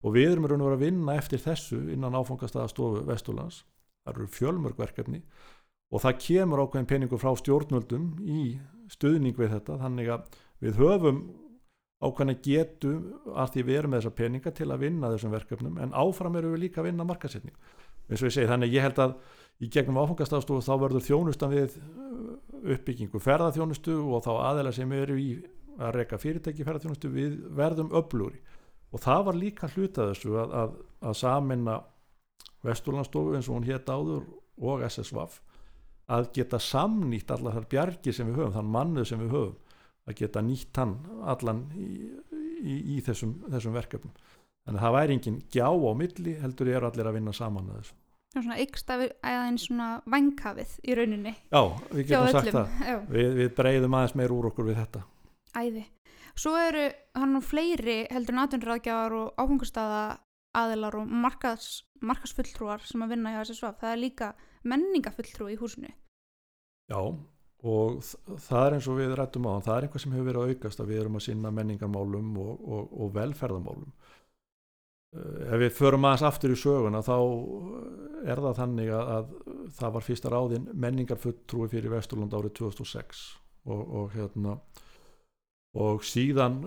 og 0.04 0.16
við 0.16 0.34
erum 0.34 0.48
raun 0.50 0.60
og 0.62 0.70
verið 0.70 0.78
að 0.78 0.84
vinna 0.84 1.16
eftir 1.18 1.40
þessu 1.40 1.80
innan 1.94 2.16
áfangastæðastofu 2.18 3.04
Vesturlands. 3.08 3.62
Það 4.04 4.14
eru 4.14 4.26
fjölmörgverkefni 4.36 5.22
og 5.94 6.02
það 6.04 6.18
kemur 6.26 6.64
ákveðin 6.64 6.90
peningur 6.90 7.22
frá 7.22 7.32
stjórnvöldum 7.40 8.10
í 8.20 8.42
stuðning 8.92 9.38
við 9.38 9.54
þetta. 9.56 9.78
Þannig 9.80 10.10
að 10.12 10.36
við 10.60 10.80
höfum 10.82 11.22
ákveðin 12.04 12.34
að 12.34 12.42
getu 12.44 12.92
að 13.32 13.54
því 13.54 13.64
við 13.64 13.78
erum 13.78 13.94
með 13.94 14.02
þessa 14.02 14.18
peninga 14.18 14.52
til 14.58 14.68
að 14.68 14.84
vinna 14.84 15.10
þessum 15.14 15.34
verkefnum 15.34 15.80
en 15.80 15.96
áfram 15.96 16.36
eru 16.40 16.52
við 16.52 16.66
líka 16.66 16.82
að 16.82 16.90
vinna 16.90 17.06
markasetning 17.08 17.54
eins 18.08 18.20
og 18.20 18.28
ég 18.28 18.34
segi 18.36 18.50
þannig 18.50 18.74
ég 18.74 18.84
held 18.84 19.00
að 19.00 19.14
í 19.64 19.70
gegnum 19.72 20.00
áfangastæðastofu 20.02 20.64
þá 20.66 20.74
verður 20.82 21.06
þjónustan 21.06 21.54
við 21.54 21.76
uppbyggingu 22.74 23.20
ferðarþjónustu 23.22 23.96
og 24.02 24.24
þá 24.26 24.32
aðeila 24.50 24.74
sem 24.74 24.92
eru 24.96 25.16
í 25.20 25.28
að 25.78 25.96
reyka 26.00 26.20
fyrirtæki 26.20 26.66
ferðarþjónustu 26.66 27.12
við 27.14 27.38
verðum 27.56 27.92
öflúri 27.96 28.42
og 28.94 29.02
það 29.02 29.24
var 29.28 29.38
líka 29.40 29.70
hluta 29.74 30.08
þessu 30.12 30.36
að, 30.38 30.54
að, 30.62 30.78
að 31.02 31.18
saminna 31.18 31.80
Vesturlandstofu 32.64 33.34
eins 33.36 33.50
og 33.50 33.58
hún 33.58 33.66
hétt 33.68 33.90
áður 33.90 34.22
og 34.62 34.84
SSVAF 34.86 35.40
að 36.14 36.30
geta 36.36 36.60
samnýtt 36.60 37.32
allar 37.32 37.56
þar 37.58 37.68
bjargir 37.72 38.16
sem 38.16 38.28
við 38.28 38.40
höfum 38.40 38.54
þann 38.58 38.72
mannuð 38.76 39.08
sem 39.10 39.20
við 39.24 39.34
höfum 39.34 39.60
að 40.04 40.16
geta 40.20 40.42
nýtt 40.44 40.80
hann 40.80 40.94
allan 41.32 41.64
í, 41.80 41.88
í, 42.60 42.74
í 42.96 43.02
þessum, 43.04 43.38
þessum 43.48 43.76
verkefnum. 43.76 44.12
Að 44.68 44.80
það 44.80 44.96
væri 44.96 45.16
engin 45.16 45.38
gjá 45.52 45.68
á 45.68 45.92
milli 45.96 46.34
heldur 46.40 46.70
eru 46.72 46.88
allir 46.88 47.08
að 47.08 47.16
vinna 47.18 47.34
saman 47.36 47.70
að 47.72 47.80
þessu. 47.80 47.96
Það 48.34 48.40
er 48.40 48.46
svona 48.46 48.60
ykst 48.64 48.90
af 48.90 49.02
aðeins 49.30 49.64
svona 49.68 49.88
vangkafið 50.10 50.70
í 50.82 50.94
rauninni 50.98 51.32
Já, 51.38 51.60
við 51.92 52.08
getum 52.08 52.30
sagt 52.34 52.54
það. 52.56 52.78
Við, 53.14 53.28
við 53.38 53.50
breyðum 53.56 53.96
aðeins 53.96 54.16
meir 54.18 54.34
úr 54.34 54.48
okkur 54.50 54.68
við 54.68 54.80
þetta. 54.80 55.04
Æði. 55.54 55.84
Svo 56.38 56.54
eru 56.58 56.88
hann 57.14 57.36
nú 57.36 57.42
fleiri 57.44 58.04
heldur 58.10 58.38
náttúrráðgjafar 58.38 59.14
og 59.18 59.38
áfengastæða 59.38 60.00
aðilar 60.54 60.96
og 60.98 61.12
markas, 61.24 61.84
markasfulltrúar 62.02 62.82
sem 62.86 63.04
að 63.04 63.14
vinna 63.14 63.34
hjá 63.34 63.44
SSVF. 63.44 63.78
Það 63.82 63.92
er 63.92 64.02
líka 64.02 64.32
menningafulltrú 64.64 65.48
í 65.52 65.58
húsinu. 65.60 65.92
Já, 66.90 67.00
og 67.64 68.02
það 68.02 68.66
er 68.66 68.76
eins 68.76 68.90
og 68.90 68.98
við 68.98 69.14
rættum 69.18 69.48
á 69.48 69.62
það 69.64 69.76
er 69.76 69.86
einhvað 69.86 70.04
sem 70.04 70.16
hefur 70.16 70.28
verið 70.28 70.42
að 70.42 70.52
aukast 70.54 70.82
að 70.82 70.90
við 70.90 71.00
erum 71.04 71.18
að 71.20 71.26
sinna 71.28 71.54
menningarmálum 71.54 72.34
og, 72.42 72.52
og, 72.60 72.92
og 73.04 73.14
velferðarmálum 73.14 73.94
Eh, 75.14 75.54
ef 75.54 75.60
við 75.62 75.74
förum 75.76 76.06
aðeins 76.08 76.24
aftur 76.26 76.54
í 76.54 76.58
söguna 76.58 77.02
þá 77.04 77.16
er 78.26 78.40
það 78.40 78.56
þannig 78.58 78.90
að, 78.90 79.10
að 79.14 79.68
það 79.76 79.92
var 79.96 80.06
fyrsta 80.06 80.32
ráðin 80.32 80.64
menningarfulltrúi 80.84 81.68
fyrir 81.70 81.92
Vesturland 81.92 82.34
árið 82.34 82.56
2006 82.58 83.20
og, 83.70 83.82
og 83.84 84.16
hérna 84.16 84.56
og 85.74 86.04
síðan 86.06 86.60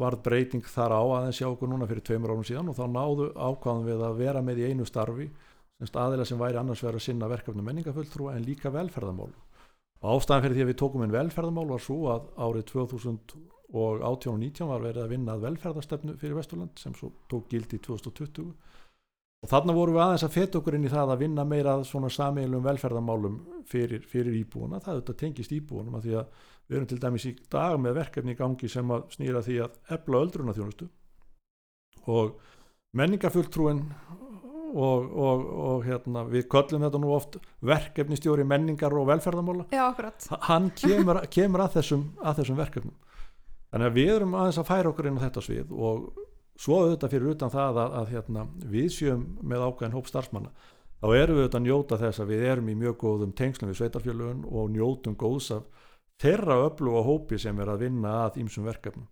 var 0.00 0.16
breyting 0.24 0.64
þar 0.64 0.94
á 0.96 1.02
aðeins 1.02 1.40
hjá 1.42 1.48
okkur 1.50 1.68
núna 1.68 1.88
fyrir 1.88 2.04
tveimur 2.06 2.32
árum 2.32 2.46
síðan 2.48 2.70
og 2.72 2.78
þá 2.78 2.86
náðu 2.88 3.28
ákvaðum 3.36 3.84
við 3.88 4.04
að 4.06 4.22
vera 4.22 4.42
með 4.44 4.62
í 4.62 4.70
einu 4.70 4.86
starfi 4.88 5.28
semst 5.78 5.98
aðeila 6.00 6.24
sem 6.26 6.40
væri 6.40 6.58
annars 6.58 6.82
verið 6.82 7.02
að 7.02 7.04
sinna 7.04 7.28
verkefni 7.30 7.62
menningarfulltrúa 7.66 8.34
en 8.34 8.46
líka 8.46 8.72
velferðarmál. 8.74 9.30
Og 9.98 10.16
ástæðan 10.16 10.44
fyrir 10.46 10.56
því 10.56 10.64
að 10.64 10.70
við 10.72 10.80
tókum 10.80 11.04
inn 11.04 11.14
velferðarmál 11.14 11.68
var 11.68 11.84
svo 11.84 11.98
að 12.14 12.26
árið 12.38 12.66
2018 12.72 14.32
og 14.32 14.40
19 14.40 14.72
var 14.72 14.82
verið 14.82 15.04
að 15.04 15.12
vinna 15.12 15.36
að 15.36 15.44
velferðarstefnu 15.44 16.16
fyrir 16.18 16.38
Vesturland 16.38 16.80
sem 16.80 16.96
svo 16.96 17.12
tók 17.30 17.50
gildi 17.52 17.78
í 17.78 17.84
2020 17.84 18.52
og 19.38 19.50
þarna 19.50 19.74
vorum 19.76 19.94
við 19.94 20.02
aðeins 20.02 20.24
að 20.26 20.34
feta 20.34 20.58
okkur 20.58 20.78
inn 20.78 20.86
í 20.88 20.90
það 20.90 21.12
að 21.12 21.20
vinna 21.22 21.44
meira 21.46 21.74
svona 21.86 22.08
sameilum 22.10 22.64
velferðarmálum 22.64 23.36
fyrir, 23.70 24.02
fyrir 24.08 24.34
íbúuna, 24.40 24.80
það 24.82 24.96
auðvitað 24.96 25.20
tengist 25.20 25.54
íbúunum 25.54 25.98
að 25.98 26.08
því 26.08 26.16
að 26.22 26.46
við 26.68 26.76
erum 26.76 26.88
til 26.90 27.00
dæmis 27.00 27.26
í 27.28 27.34
dag 27.50 27.78
með 27.80 27.98
verkefni 28.02 28.34
í 28.34 28.38
gangi 28.38 28.68
sem 28.70 28.92
að 28.92 29.08
snýra 29.16 29.42
því 29.44 29.58
að 29.64 29.76
ebla 29.96 30.22
öldruna 30.24 30.54
þjónustu 30.56 30.88
og 32.08 32.38
menningarfulltrúin 32.96 33.82
og, 34.74 35.04
og, 35.08 35.44
og 35.64 35.84
hérna, 35.86 36.24
við 36.28 36.48
köllum 36.52 36.84
þetta 36.84 37.00
nú 37.00 37.12
oft 37.16 37.38
verkefnistjóri 37.64 38.44
menningar 38.48 38.94
og 38.96 39.08
velferðarmála 39.08 39.68
Já, 39.72 39.84
akkurat. 39.88 40.28
hann 40.48 40.70
kemur, 40.76 41.22
kemur 41.32 41.64
að, 41.64 41.78
þessum, 41.78 42.08
að 42.20 42.42
þessum 42.42 42.60
verkefnum 42.60 42.96
þannig 43.72 43.90
að 43.90 43.98
við 44.00 44.14
erum 44.16 44.36
aðeins 44.38 44.60
að 44.60 44.68
færa 44.68 44.92
okkur 44.92 45.08
inn 45.08 45.20
á 45.20 45.24
þetta 45.24 45.44
svið 45.44 45.72
og 45.72 46.24
svo 46.58 46.82
auðvitað 46.82 47.14
fyrir 47.14 47.34
utan 47.34 47.54
það 47.54 47.80
að, 47.84 47.96
að 48.00 48.12
hérna, 48.12 48.46
við 48.68 48.88
sjöum 48.96 49.24
með 49.40 49.64
ákveðin 49.68 49.96
hóp 49.96 50.10
starfsmanna 50.10 50.52
þá 50.98 51.08
erum 51.14 51.38
við 51.38 51.44
auðvitað 51.44 51.60
að 51.60 51.66
njóta 51.68 52.00
þess 52.02 52.22
að 52.22 52.32
við 52.32 52.46
erum 52.52 52.68
í 52.72 52.78
mjög 52.78 52.96
góðum 53.04 53.34
tengslum 53.38 53.70
við 53.72 53.80
sveitarfjölun 53.82 54.46
og 54.48 54.72
njótum 54.74 55.16
góðs 55.18 55.52
af 55.54 55.86
þeirra 56.22 56.58
öfluga 56.66 57.04
hópi 57.06 57.38
sem 57.38 57.58
er 57.60 57.70
að 57.72 57.84
vinna 57.86 58.14
að 58.24 58.40
ýmsum 58.42 58.66
verkefnum 58.68 59.06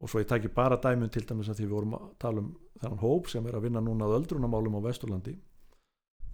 og 0.00 0.10
svo 0.10 0.20
ég 0.20 0.28
tæki 0.28 0.50
bara 0.52 0.76
dæmun 0.76 1.10
til 1.12 1.24
dæmis 1.26 1.48
að 1.48 1.60
því 1.60 1.66
við 1.66 1.74
vorum 1.74 1.98
að 1.98 2.06
tala 2.20 2.42
um 2.42 2.54
þennan 2.80 3.02
hóp 3.02 3.28
sem 3.32 3.46
er 3.46 3.56
að 3.56 3.66
vinna 3.68 3.82
núna 3.82 4.08
að 4.08 4.16
öldrunamálum 4.20 4.78
á 4.78 4.86
Vesturlandi 4.86 5.36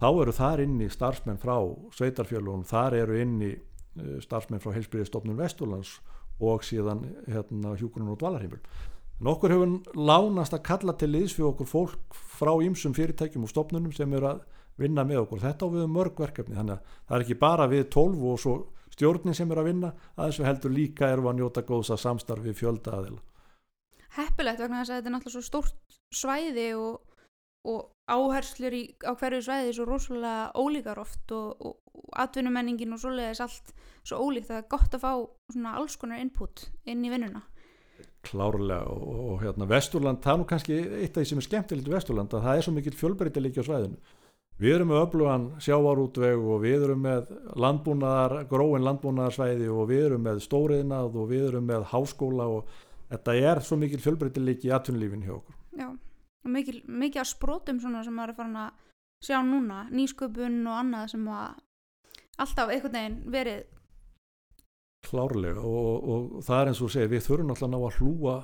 þá 0.01 0.07
eru 0.09 0.33
þar 0.33 0.63
inni 0.63 0.87
starfsmenn 0.89 1.41
frá 1.41 1.57
sveitarfjölun, 1.97 2.65
þar 2.65 2.97
eru 3.03 3.19
inni 3.21 3.51
eh, 3.53 4.17
starfsmenn 4.23 4.61
frá 4.63 4.73
heilsbyrðistofnun 4.75 5.37
Vesturlands 5.37 5.99
og 6.41 6.65
síðan 6.65 7.05
hérna, 7.29 7.75
hjúgrunum 7.77 8.15
og 8.15 8.21
dvalarheimil. 8.23 8.61
En 9.21 9.29
okkur 9.29 9.53
hefur 9.53 9.75
lánast 9.93 10.55
að 10.57 10.63
kalla 10.65 10.95
til 10.97 11.11
liðs 11.13 11.35
fyrir 11.37 11.51
okkur 11.51 11.69
fólk 11.69 12.17
frá 12.39 12.55
ýmsum 12.65 12.95
fyrirtækjum 12.97 13.45
og 13.45 13.51
stofnunum 13.53 13.93
sem 13.93 14.13
eru 14.17 14.31
að 14.31 14.39
vinna 14.81 15.05
með 15.05 15.27
okkur. 15.27 15.43
Þetta 15.43 15.69
á 15.69 15.73
við 15.75 15.85
um 15.85 15.93
mörg 15.93 16.17
verkefni, 16.17 16.57
þannig 16.57 16.79
að 16.79 16.95
það 17.05 17.17
er 17.17 17.25
ekki 17.27 17.37
bara 17.43 17.67
við 17.69 17.83
12 17.93 18.25
og 18.31 18.41
svo 18.41 18.55
stjórnin 19.01 19.37
sem 19.37 19.51
er 19.51 19.61
að 19.61 19.69
vinna, 19.71 19.91
að 20.15 20.29
þessu 20.29 20.47
heldur 20.47 20.75
líka 20.75 21.09
eru 21.09 21.29
að 21.29 21.39
njóta 21.39 21.65
góðs 21.65 21.91
að 21.93 22.03
samstarfi 22.05 22.53
fjölda 22.57 22.97
aðeila. 22.99 23.21
Heppilegt 24.17 24.59
vegna 24.59 24.81
þess 24.81 24.91
að 24.91 24.99
þetta 24.99 25.09
er 25.09 25.15
náttúrulega 25.15 25.37
svo 25.37 25.47
stórt 25.47 25.99
svæði 26.11 26.67
og, 26.75 27.21
og 27.71 27.79
áherslur 28.11 28.75
í, 28.75 28.81
á 29.07 29.11
hverju 29.15 29.45
svæði 29.45 29.75
svo 29.77 29.87
rosalega 29.87 30.51
ólíkar 30.59 30.99
oft 31.01 31.31
og, 31.31 31.63
og, 31.63 31.77
og 31.95 32.09
atvinnumenningin 32.25 32.91
og 32.91 33.01
svoleiðis 33.01 33.43
allt 33.45 33.71
svo 34.03 34.19
ólíkt. 34.19 34.51
Það 34.51 34.59
er 34.59 34.67
gott 34.75 34.97
að 34.97 35.05
fá 35.05 35.13
svona 35.53 35.75
alls 35.79 35.97
konar 36.01 36.21
input 36.21 36.67
inn 36.85 37.07
í 37.07 37.13
vinnuna. 37.13 37.45
klárlega 38.21 38.85
og, 38.91 39.39
hérna 39.41 39.65
Vesturland, 39.65 40.19
það 40.21 40.33
er 40.33 40.39
nú 40.41 40.45
kannski 40.49 40.75
eitt 40.77 41.15
af 41.15 41.23
því 41.23 41.29
sem 41.29 41.39
er 41.41 41.45
skemmtilegt 41.47 41.87
við 41.87 41.95
Vesturland 41.95 42.33
að 42.37 42.43
það 42.45 42.57
er 42.59 42.65
svo 42.67 42.73
mikill 42.75 42.97
fjölbreytileiki 42.99 43.63
á 43.63 43.65
svæðinu 43.65 43.97
við 44.61 44.75
erum 44.75 44.91
með 44.91 45.01
öflugan 45.01 45.47
sjávarútveg 45.63 46.43
og 46.53 46.61
við 46.61 46.85
erum 46.85 47.01
með 47.05 47.31
landbúnaðar 47.63 48.35
gróin 48.51 48.85
landbúnaðarsvæði 48.85 49.71
og 49.73 49.89
við 49.89 50.05
erum 50.11 50.23
með 50.27 50.43
stóriðnað 50.45 51.17
og 51.17 51.27
við 51.31 51.47
erum 51.49 51.67
með 51.71 51.87
háskóla 51.89 52.47
og 52.59 52.77
þetta 53.09 53.35
er 53.49 53.63
svo 53.65 53.79
mikill 53.81 54.03
fjölbreytileiki 54.03 54.69
í 54.69 54.73
atvinnulífin 54.75 55.25
hjá 55.25 55.33
okkur. 55.39 55.57
Já, 55.81 55.89
og 55.89 56.53
mikil, 56.53 56.77
mikið 56.85 57.23
af 57.23 57.31
sprótum 57.31 57.81
svona 57.81 58.05
sem 58.05 58.15
maður 58.15 58.35
er 58.35 58.37
farin 58.37 58.61
að 58.61 58.87
sjá 59.25 59.37
núna, 59.45 59.83
nýsköpun 59.93 60.61
og 60.69 60.77
annað 60.77 61.11
sem 61.15 61.27
að 61.33 61.59
alltaf 62.45 62.73
einhvern 62.73 62.97
veginn 62.97 63.19
verið. 63.33 63.61
Klárlega 65.09 65.61
og, 65.65 66.09
og 66.13 66.41
það 66.45 66.59
er 66.59 66.69
eins 66.69 66.81
og 66.81 66.89
þú 66.89 66.95
segir 66.95 67.15
við 67.15 67.23
þurfum 67.25 67.53
alltaf 67.55 67.67
að 67.67 67.73
ná 67.73 67.79
að 67.81 67.95
hlúa 67.97 68.35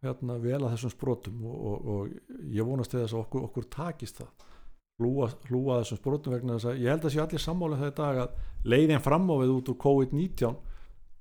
hérna, 0.00 0.36
vel 0.40 0.60
að 0.62 0.70
þessum 0.72 0.94
sprotum 0.94 1.42
og, 1.44 1.58
og, 1.60 1.90
og 1.92 2.38
ég 2.48 2.64
vonast 2.64 2.94
til 2.94 3.02
þess 3.02 3.12
að 3.12 3.26
okkur, 3.26 3.50
okkur 3.50 3.68
takist 3.74 4.22
það 4.22 4.48
hlúa, 5.00 5.30
hlúa 5.48 5.80
þessum 5.80 6.00
sprotum 6.00 6.34
vegna 6.36 6.56
þess 6.58 6.70
að 6.70 6.82
ég 6.84 6.94
held 6.94 7.06
að 7.06 7.14
sé 7.14 7.22
allir 7.24 7.42
sammála 7.42 7.78
það 7.80 7.92
í 7.92 7.96
dag 8.00 8.20
að 8.24 8.70
leiðin 8.74 9.04
fram 9.04 9.28
á 9.32 9.34
við 9.40 9.54
út 9.56 9.72
úr 9.72 9.78
COVID-19 9.84 10.58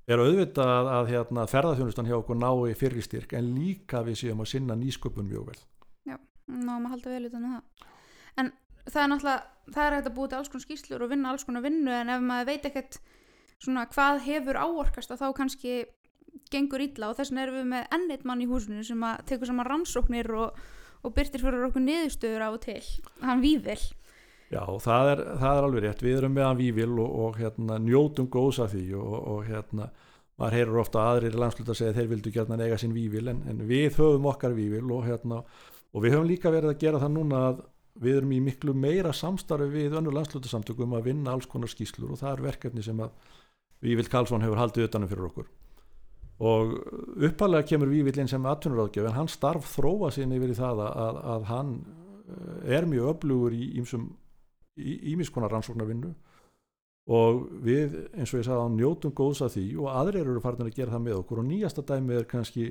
er 0.10 0.24
auðvitað 0.24 0.72
að, 0.74 0.90
að 0.98 1.12
hérna, 1.14 1.46
ferðarþjónustan 1.50 2.10
hjá 2.10 2.18
okkur 2.18 2.40
nái 2.42 2.78
fyrir 2.78 3.06
styrk 3.06 3.36
en 3.38 3.52
líka 3.56 4.02
við 4.06 4.24
séum 4.24 4.42
að 4.44 4.52
sinna 4.54 4.78
nýsköpun 4.78 5.30
mjög 5.30 5.52
vel. 5.52 5.60
Ná 6.50 6.74
maður 6.82 6.96
halda 6.96 7.14
vel 7.14 7.30
utan 7.30 7.46
um 7.46 7.56
það. 7.56 7.88
En 8.42 8.52
það 8.90 9.04
er 9.04 9.10
náttúrulega 9.12 9.74
það 9.76 9.86
er 9.86 9.96
hægt 9.96 10.10
að 10.10 10.18
búið 10.18 10.32
til 10.32 10.40
alls 10.40 10.52
konar 10.52 10.66
skýslur 10.66 11.06
og 11.06 11.12
vinna 11.12 11.32
alls 11.32 11.46
konar 11.46 11.66
vinnu 11.66 11.94
en 11.94 12.12
ef 12.14 12.26
maður 12.26 12.50
veit 12.50 12.68
ekkert 12.70 13.00
svona 13.60 13.86
hvað 13.92 14.22
hefur 14.26 14.60
áorkast 14.60 15.14
að 15.14 15.22
þá 15.22 15.28
kannski 15.38 15.74
gengur 16.50 16.82
illa 16.84 17.12
og 17.12 17.18
þess 17.20 17.32
vegna 17.32 17.46
erum 17.46 17.60
við 17.60 17.70
með 17.74 17.96
enneitt 17.98 18.26
mann 18.26 18.42
í 18.42 18.50
húsinu 18.50 18.84
sem 18.86 19.04
að 19.06 19.24
tekur 19.30 19.50
saman 19.50 19.68
rannsóknir 19.68 20.30
og, 20.38 20.60
og 21.04 21.16
byrtir 21.16 21.44
fyrir 21.44 21.70
okkur 21.70 21.86
niðurstöður 21.86 22.46
af 22.48 22.58
og 22.58 22.62
til. 22.66 22.84
Hann 23.24 23.44
víðvel 23.44 23.80
Já, 24.50 24.64
það 24.82 25.08
er, 25.12 25.20
það 25.38 25.58
er 25.58 25.66
alveg 25.68 25.84
rétt, 25.84 26.00
við 26.02 26.16
erum 26.18 26.32
meðan 26.34 26.58
vívil 26.58 26.94
og, 26.98 27.10
og 27.24 27.36
hérna, 27.38 27.76
njótum 27.86 28.30
góðs 28.34 28.58
af 28.64 28.72
því 28.74 28.86
og, 28.98 29.18
og 29.30 29.44
hérna, 29.46 29.92
maður 30.42 30.56
heyrur 30.58 30.80
ofta 30.82 31.04
að 31.04 31.10
aðrir 31.12 31.38
landsluta 31.44 31.76
segja 31.78 31.94
þeir 32.00 32.10
vildu 32.16 32.34
gætna 32.34 32.58
eiga 32.64 32.80
sín 32.82 32.96
vívil 32.96 33.30
en, 33.30 33.44
en 33.52 33.62
við 33.70 34.00
höfum 34.00 34.26
okkar 34.32 34.56
vívil 34.58 34.88
og, 34.90 35.04
hérna, 35.06 35.44
og 35.94 36.06
við 36.06 36.16
höfum 36.16 36.32
líka 36.32 36.54
verið 36.54 36.74
að 36.74 36.82
gera 36.82 37.04
það 37.04 37.14
núna 37.20 37.44
að 37.52 37.62
við 38.02 38.18
erum 38.22 38.34
í 38.34 38.42
miklu 38.48 38.74
meira 38.74 39.14
samstarfi 39.14 39.70
við 39.70 40.00
önnur 40.00 40.18
landslutasamtökum 40.18 40.98
að 40.98 41.12
vinna 41.12 41.36
alls 41.36 41.50
konar 41.52 41.70
skýslur 41.70 42.16
og 42.16 42.22
það 42.24 42.32
er 42.34 42.46
verkefni 42.50 42.86
sem 42.86 43.06
að 43.06 43.38
Vívild 43.86 44.10
Karlsson 44.12 44.42
hefur 44.44 44.60
haldið 44.60 44.90
utanum 44.90 45.12
fyrir 45.12 45.30
okkur 45.30 45.52
og 46.40 46.76
uppalega 47.20 47.68
kemur 47.68 47.92
Vívild 47.92 48.20
inn 48.22 48.30
sem 48.32 48.46
atvinnuráðgjöf 48.48 49.10
en 49.10 49.18
hann 49.18 49.32
starf 49.32 49.74
þróa 49.74 50.12
sinni 50.16 50.38
yfir 50.40 50.54
í 50.54 50.60
það 50.60 50.84
að, 50.88 51.18
að, 51.34 51.48
hann 51.50 51.74
eh, 52.32 52.78
er 52.78 52.88
mjög 52.88 53.10
öflugur 53.14 53.56
í 53.60 53.66
ímiskonar 55.12 55.52
rannsóknarvinnu. 55.52 56.14
Og 57.10 57.42
við 57.66 57.96
eins 58.14 58.32
og 58.32 58.40
ég 58.40 58.46
sagði 58.46 58.70
á 58.70 58.70
njótum 58.72 59.16
góðs 59.18 59.42
að 59.42 59.56
því 59.58 59.66
og 59.82 59.90
aðrir 59.98 60.30
eru 60.30 60.44
farin 60.44 60.68
að 60.68 60.76
gera 60.78 60.94
það 60.94 61.06
með 61.08 61.18
okkur. 61.24 61.42
Og 61.42 61.48
nýjasta 61.50 61.84
dæmi 61.90 62.16
er 62.20 62.28
kannski 62.30 62.70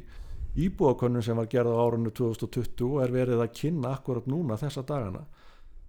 íbúakönnun 0.58 1.26
sem 1.26 1.36
var 1.36 1.50
gerð 1.50 1.74
á 1.74 1.82
árunnu 1.82 2.12
2020 2.14 2.86
og 2.86 3.02
er 3.02 3.12
verið 3.12 3.42
að 3.42 3.54
kynna 3.58 3.92
akkurat 3.98 4.30
núna 4.30 4.56
þessa 4.60 4.86
dagana. 4.86 5.26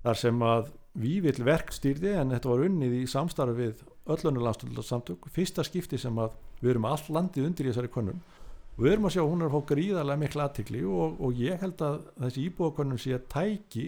Þar 0.04 0.20
sem 0.20 0.44
að 0.44 0.74
Vívill 1.00 1.46
verkstýrði 1.46 2.16
en 2.18 2.34
þetta 2.34 2.50
var 2.50 2.66
unnið 2.66 2.96
í 2.98 3.08
samstarfi 3.08 3.56
við 3.56 3.84
öllunur 4.10 4.48
landstöldsamtök 4.48 5.30
fyrsta 5.32 5.64
skipti 5.64 6.00
sem 6.02 6.18
að 6.20 6.34
við 6.60 6.74
erum 6.74 6.90
all 6.90 7.16
landið 7.16 7.48
undir 7.50 7.68
í 7.68 7.72
þessari 7.72 7.92
könnun. 7.94 8.22
Og 8.78 8.86
við 8.86 8.94
erum 8.94 9.10
að 9.10 9.16
sjá 9.16 9.24
hún 9.24 9.42
er 9.44 9.50
að 9.50 9.56
fá 9.56 9.72
gríðarlega 9.74 10.22
mikla 10.24 10.46
aðtikli 10.48 10.84
og, 10.88 11.18
og 11.20 11.42
ég 11.42 11.60
held 11.64 11.82
að 11.84 11.98
þessi 12.24 12.46
íbúakönnun 12.48 13.02
sé 13.02 13.16
að 13.18 13.26
tæki 13.34 13.88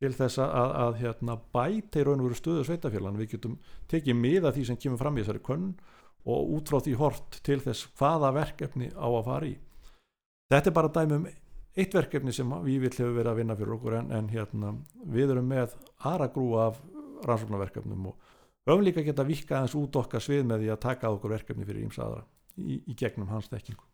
til 0.00 0.12
þess 0.16 0.40
að, 0.40 0.52
að, 0.60 0.74
að 0.84 0.98
hérna, 1.00 1.36
bæta 1.54 2.00
í 2.00 2.04
raun 2.04 2.22
og 2.22 2.28
veru 2.28 2.38
stöðu 2.38 2.66
sveitafélag 2.68 3.18
við 3.20 3.34
getum 3.34 3.56
tekið 3.92 4.16
miða 4.16 4.52
því 4.56 4.66
sem 4.68 4.78
kemur 4.80 5.00
fram 5.00 5.18
í 5.18 5.24
þessari 5.24 5.42
könnun 5.44 5.74
og 6.28 6.54
út 6.56 6.72
frá 6.72 6.80
því 6.84 6.94
hort 7.00 7.40
til 7.44 7.58
þess 7.64 7.88
hvaða 7.98 8.32
verkefni 8.36 8.90
á 8.92 9.08
að 9.08 9.26
fara 9.28 9.48
í. 9.48 9.54
Þetta 10.50 10.70
er 10.70 10.76
bara 10.76 10.92
dæmi 10.92 11.16
um 11.16 11.28
eitt 11.78 11.94
verkefni 11.94 12.32
sem 12.34 12.52
við 12.64 12.84
vill 12.84 12.92
hefur 12.92 13.14
verið 13.16 13.32
að 13.32 13.40
vinna 13.40 13.56
fyrir 13.56 13.76
okkur 13.76 13.96
en, 14.00 14.10
en 14.16 14.30
hérna, 14.32 14.72
við 15.06 15.34
erum 15.36 15.48
með 15.52 15.76
aðra 16.10 16.28
grúa 16.34 16.66
af 16.70 16.80
rannsóknarverkefnum 17.28 18.10
og 18.10 18.28
höfum 18.68 18.84
líka 18.84 19.04
geta 19.06 19.24
vikka 19.26 19.56
aðeins 19.58 19.76
út 19.80 19.96
okkar 20.02 20.24
svið 20.24 20.44
með 20.48 20.64
því 20.64 20.72
að 20.74 20.82
taka 20.84 21.12
okkur 21.14 21.34
verkefni 21.36 21.68
fyrir 21.68 21.86
ímsa 21.86 22.04
aðra 22.04 22.26
í, 22.60 22.80
í 22.84 22.96
gegnum 22.98 23.30
hans 23.32 23.48
þekkingu. 23.52 23.86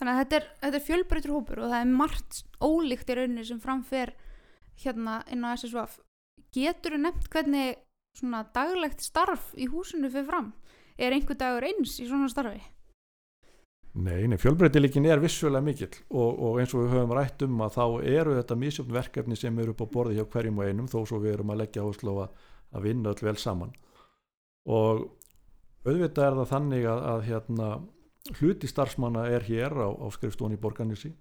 Þannig 0.00 0.12
að 0.12 0.20
þetta 0.22 0.38
er, 0.38 0.46
þetta 0.64 0.78
er 0.78 0.86
fjölbreytur 0.88 1.34
hópur 1.36 1.62
og 1.62 1.70
það 1.70 1.80
er 1.84 1.96
margt 2.00 2.42
ólíkt 2.58 3.12
í 3.12 3.16
rauninni 3.18 3.46
sem 3.46 3.60
framfer 3.62 4.14
hérna 4.82 5.20
inn 5.30 5.46
á 5.46 5.54
SSVF 5.54 6.00
getur 6.52 6.96
þú 6.96 7.02
nefnt 7.04 7.30
hvernig 7.32 7.80
svona 8.18 8.42
daglegt 8.54 9.04
starf 9.04 9.52
í 9.54 9.68
húsinu 9.72 10.10
fyrir 10.12 10.28
fram? 10.28 10.52
Er 10.98 11.14
einhver 11.14 11.38
dagur 11.38 11.64
eins 11.68 11.96
í 12.02 12.08
svona 12.08 12.28
starfi? 12.28 12.60
Nei, 13.92 14.24
nei 14.24 14.38
fjölbreytileikin 14.40 15.04
er 15.04 15.20
vissulega 15.20 15.64
mikill 15.64 15.92
og, 16.16 16.30
og 16.32 16.60
eins 16.60 16.72
og 16.72 16.86
við 16.86 16.94
höfum 16.94 17.14
rætt 17.16 17.44
um 17.44 17.58
að 17.64 17.74
þá 17.76 17.84
eru 18.14 18.36
þetta 18.38 18.56
misjöfn 18.56 18.96
verkefni 18.96 19.36
sem 19.36 19.58
eru 19.60 19.74
upp 19.74 19.84
á 19.84 19.92
borði 19.92 20.16
hjá 20.16 20.24
hverjum 20.32 20.60
og 20.62 20.68
einum 20.68 20.88
þó 20.88 21.02
svo 21.04 21.20
við 21.20 21.36
erum 21.36 21.52
að 21.52 21.60
leggja 21.62 21.84
áherslu 21.84 22.14
á 22.16 22.26
að, 22.72 22.86
vinna 22.88 23.12
öll 23.12 23.26
vel 23.26 23.36
saman. 23.40 23.74
Og 24.66 25.06
auðvitað 25.86 26.26
er 26.26 26.38
það 26.40 26.52
þannig 26.52 26.88
að, 26.88 27.04
að 27.12 27.26
hérna, 27.28 27.68
hluti 28.38 28.70
starfsmanna 28.70 29.26
er 29.34 29.46
hér 29.46 29.74
á, 29.82 29.88
á 29.90 30.06
skrifstofun 30.14 30.54
í 30.54 30.60
Borganissi 30.62 31.12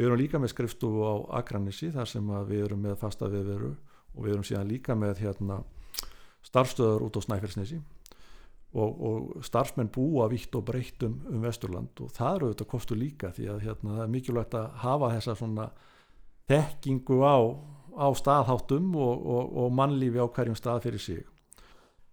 við 0.00 0.08
erum 0.08 0.20
líka 0.20 0.40
með 0.40 0.54
skrifstofu 0.54 1.04
á 1.04 1.14
Akranissi 1.40 1.90
þar 1.92 2.08
sem 2.08 2.28
við 2.48 2.64
erum 2.64 2.84
með 2.86 2.98
fasta 3.02 3.28
viðveru 3.30 3.74
og 4.14 4.20
við 4.24 4.32
erum 4.32 4.46
síðan 4.46 4.70
líka 4.70 4.96
með 4.98 5.20
hérna, 5.26 5.60
starfstöðar 6.46 7.04
út 7.04 7.18
á 7.18 7.26
Snæfellsnesi. 7.26 7.80
Og, 8.70 9.00
og 9.02 9.44
starfsmenn 9.44 9.90
búa 9.90 10.28
vitt 10.30 10.54
og 10.54 10.62
breytt 10.68 11.02
um, 11.02 11.16
um 11.26 11.42
Vesturland 11.42 12.00
og 12.04 12.12
það 12.14 12.36
eru 12.36 12.48
auðvitað 12.48 12.68
kostur 12.70 13.00
líka 13.00 13.32
því 13.34 13.48
að 13.50 13.64
hérna, 13.66 13.96
það 13.96 14.02
er 14.04 14.12
mikilvægt 14.12 14.54
að 14.54 14.68
hafa 14.84 15.08
þessa 15.16 15.34
svona 15.40 15.64
þekkingu 16.50 17.18
á, 17.26 17.38
á 18.00 18.08
staðháttum 18.16 18.94
og, 18.96 19.26
og, 19.34 19.52
og 19.64 19.76
mannlífi 19.76 20.22
á 20.22 20.26
hverjum 20.26 20.56
stað 20.58 20.86
fyrir 20.86 21.04
sig. 21.04 21.20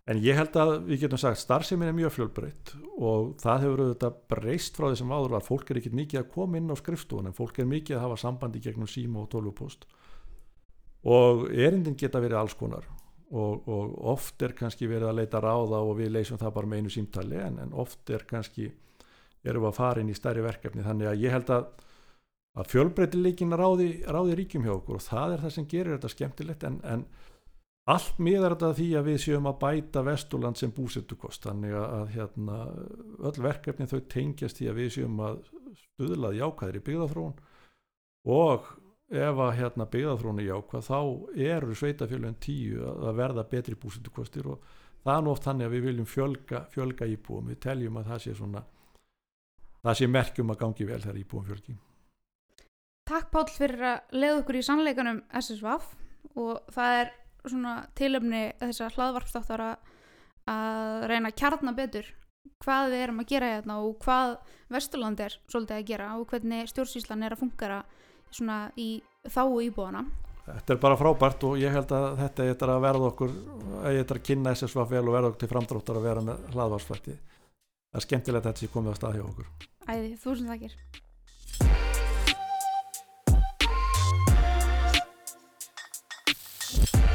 En 0.08 0.20
ég 0.24 0.38
held 0.40 0.56
að 0.56 0.74
við 0.88 1.02
getum 1.04 1.20
sagt 1.20 1.42
starfsemin 1.42 1.90
er 1.90 1.96
mjög 1.96 2.14
fjölbreytt 2.16 2.74
og 2.96 3.34
það 3.42 3.64
hefur 3.66 3.84
auðvitað 3.84 4.20
breyst 4.32 4.80
frá 4.80 4.88
þessum 4.88 5.12
áður 5.12 5.36
að 5.40 5.48
fólk 5.50 5.72
er 5.72 5.82
ekkit 5.82 5.98
mikið 6.00 6.22
að 6.22 6.30
koma 6.36 6.60
inn 6.60 6.72
á 6.72 6.76
skrifstofun 6.80 7.28
en 7.28 7.36
fólk 7.36 7.60
er 7.60 7.68
mikið 7.68 7.98
að 7.98 8.06
hafa 8.06 8.20
sambandi 8.22 8.62
gegnum 8.64 8.88
síma 8.88 9.26
og 9.26 9.28
tólvupost 9.34 9.84
og 11.08 11.44
erindin 11.52 12.00
geta 12.00 12.22
verið 12.24 12.40
alls 12.40 12.56
konar 12.56 12.88
og, 13.32 13.68
og 13.68 13.98
oft 14.14 14.42
er 14.48 14.56
kannski 14.56 14.88
verið 14.88 15.12
að 15.12 15.20
leita 15.20 15.44
ráða 15.44 15.84
og 15.84 15.98
við 16.00 16.14
leysum 16.16 16.40
það 16.40 16.56
bara 16.56 16.72
með 16.72 16.82
einu 16.82 16.94
símtali 16.96 17.42
en, 17.44 17.60
en 17.66 17.76
oft 17.76 18.16
er 18.16 18.24
kannski 18.30 18.72
erum 19.48 19.66
við 19.66 19.72
að 19.72 19.78
fara 19.78 20.04
inn 20.04 20.12
í 20.12 20.18
stærri 20.18 20.44
verkefni. 20.44 20.86
Þannig 20.86 21.12
að 21.12 21.24
ég 21.24 21.36
held 21.36 21.52
að, 21.54 21.68
að 22.58 22.72
fjölbreytileikin 22.74 23.54
ráði, 23.58 23.90
ráði 24.10 24.38
ríkjum 24.40 24.66
hjá 24.66 24.74
okkur 24.78 24.98
og 24.98 25.06
það 25.06 25.36
er 25.36 25.44
það 25.44 25.56
sem 25.56 25.68
gerir 25.70 25.96
þetta 25.96 26.14
skemmtilegt 26.14 26.66
en, 26.68 26.80
en 26.84 27.04
allt 27.94 28.18
miðar 28.24 28.56
þetta 28.56 28.72
því 28.80 28.88
að 29.00 29.06
við 29.12 29.20
séum 29.24 29.50
að 29.52 29.60
bæta 29.62 30.04
Vesturland 30.08 30.60
sem 30.60 30.74
búsettukost 30.76 31.46
þannig 31.48 31.78
að, 31.78 32.10
hérna, 32.16 32.58
öll 33.30 33.38
verkefni 33.46 33.88
þau 33.88 34.02
tengjast 34.12 34.60
því 34.60 34.72
að 34.72 34.82
við 34.82 34.92
séum 34.98 35.22
að 35.28 35.40
stuðlað 35.84 36.42
jákvæðir 36.42 36.82
í 36.82 36.84
byggðafrón 36.90 37.38
og 38.34 38.68
ef 39.08 39.40
að 39.40 39.54
hérna 39.62 39.88
byggðafrónu 39.88 40.48
jákvað 40.50 40.90
þá 40.90 41.00
eru 41.54 41.78
sveitafjölun 41.80 42.42
tíu 42.44 42.84
að 42.84 43.22
verða 43.22 43.48
betri 43.48 43.78
búsendukostir 43.80 44.50
og 44.52 44.66
það 45.06 45.22
er 45.22 45.30
oft 45.32 45.48
þannig 45.48 45.70
að 45.70 45.76
við 45.78 45.86
viljum 45.88 46.10
fjölga, 46.12 46.66
fjölga 46.74 47.08
íbúum, 47.08 47.48
við 47.54 47.62
teljum 47.64 48.02
að 48.02 48.10
það 48.12 48.24
sé 48.26 48.34
svona 48.36 48.64
það 49.86 50.00
sé 50.02 50.10
merkjum 50.12 50.52
að 50.52 50.64
gangi 50.66 50.88
vel 50.90 51.00
þegar 51.06 51.22
íbúum 51.22 51.46
fjölgi 51.48 51.78
Takk 53.08 53.30
Páll 53.32 53.48
fyrir 53.56 53.84
að 53.88 54.16
leiða 54.20 54.40
okkur 54.42 54.58
í 54.60 54.66
sannleikanum 54.68 55.22
SSVF 55.40 55.94
og 56.36 56.74
það 56.76 56.96
er 57.02 57.12
svona 57.48 57.76
tilöfni 57.96 58.42
þessar 58.60 58.98
hlaðvarpstáttar 58.98 59.64
að 59.64 61.06
reyna 61.08 61.32
að 61.32 61.38
kjarna 61.40 61.74
betur 61.78 62.10
hvað 62.64 62.92
við 62.92 63.04
erum 63.06 63.22
að 63.24 63.30
gera 63.32 63.54
hérna 63.54 63.78
og 63.86 63.96
hvað 64.04 64.34
Vesturland 64.76 65.24
er 65.24 65.38
svolítið 65.48 65.78
að 65.78 65.88
gera 65.92 66.10
og 66.18 66.28
hvernig 66.32 66.72
stjórnsýslan 66.74 67.24
er 67.24 67.36
að 67.36 67.44
fungera 67.46 67.80
svona 68.28 68.60
í 68.76 68.90
þáu 69.24 69.62
íbúðana 69.70 70.04
Þetta 70.48 70.74
er 70.74 70.80
bara 70.80 71.00
frábært 71.00 71.42
og 71.44 71.58
ég 71.60 71.74
held 71.76 71.90
að 71.92 72.22
þetta 72.22 72.46
er 72.52 72.70
að 72.72 72.86
verða 72.86 73.10
okkur 73.10 73.34
að 73.84 73.98
þetta 73.98 74.14
er 74.14 74.20
að 74.20 74.28
kynna 74.30 74.54
SSVF 74.56 74.94
vel 74.94 75.04
og 75.04 75.16
verða 75.16 75.32
okkur 75.32 75.42
til 75.44 75.52
framdráttar 75.52 76.00
að 76.00 76.08
vera 76.08 76.24
með 76.28 76.46
hlaðvarsfætti 76.56 77.18
það 77.18 78.00
er 78.00 78.06
skemmtilegt 78.06 78.46
að 78.46 78.54
þetta 78.54 78.64
sé 78.64 78.72
komið 78.72 78.96
á 78.96 79.00
stað 79.00 79.18
hjá 79.18 79.26
okkur. 79.28 79.52
Æði, 79.88 80.16
þúsund 80.24 80.52
þakkir 80.52 80.80
Bye. 86.76 87.07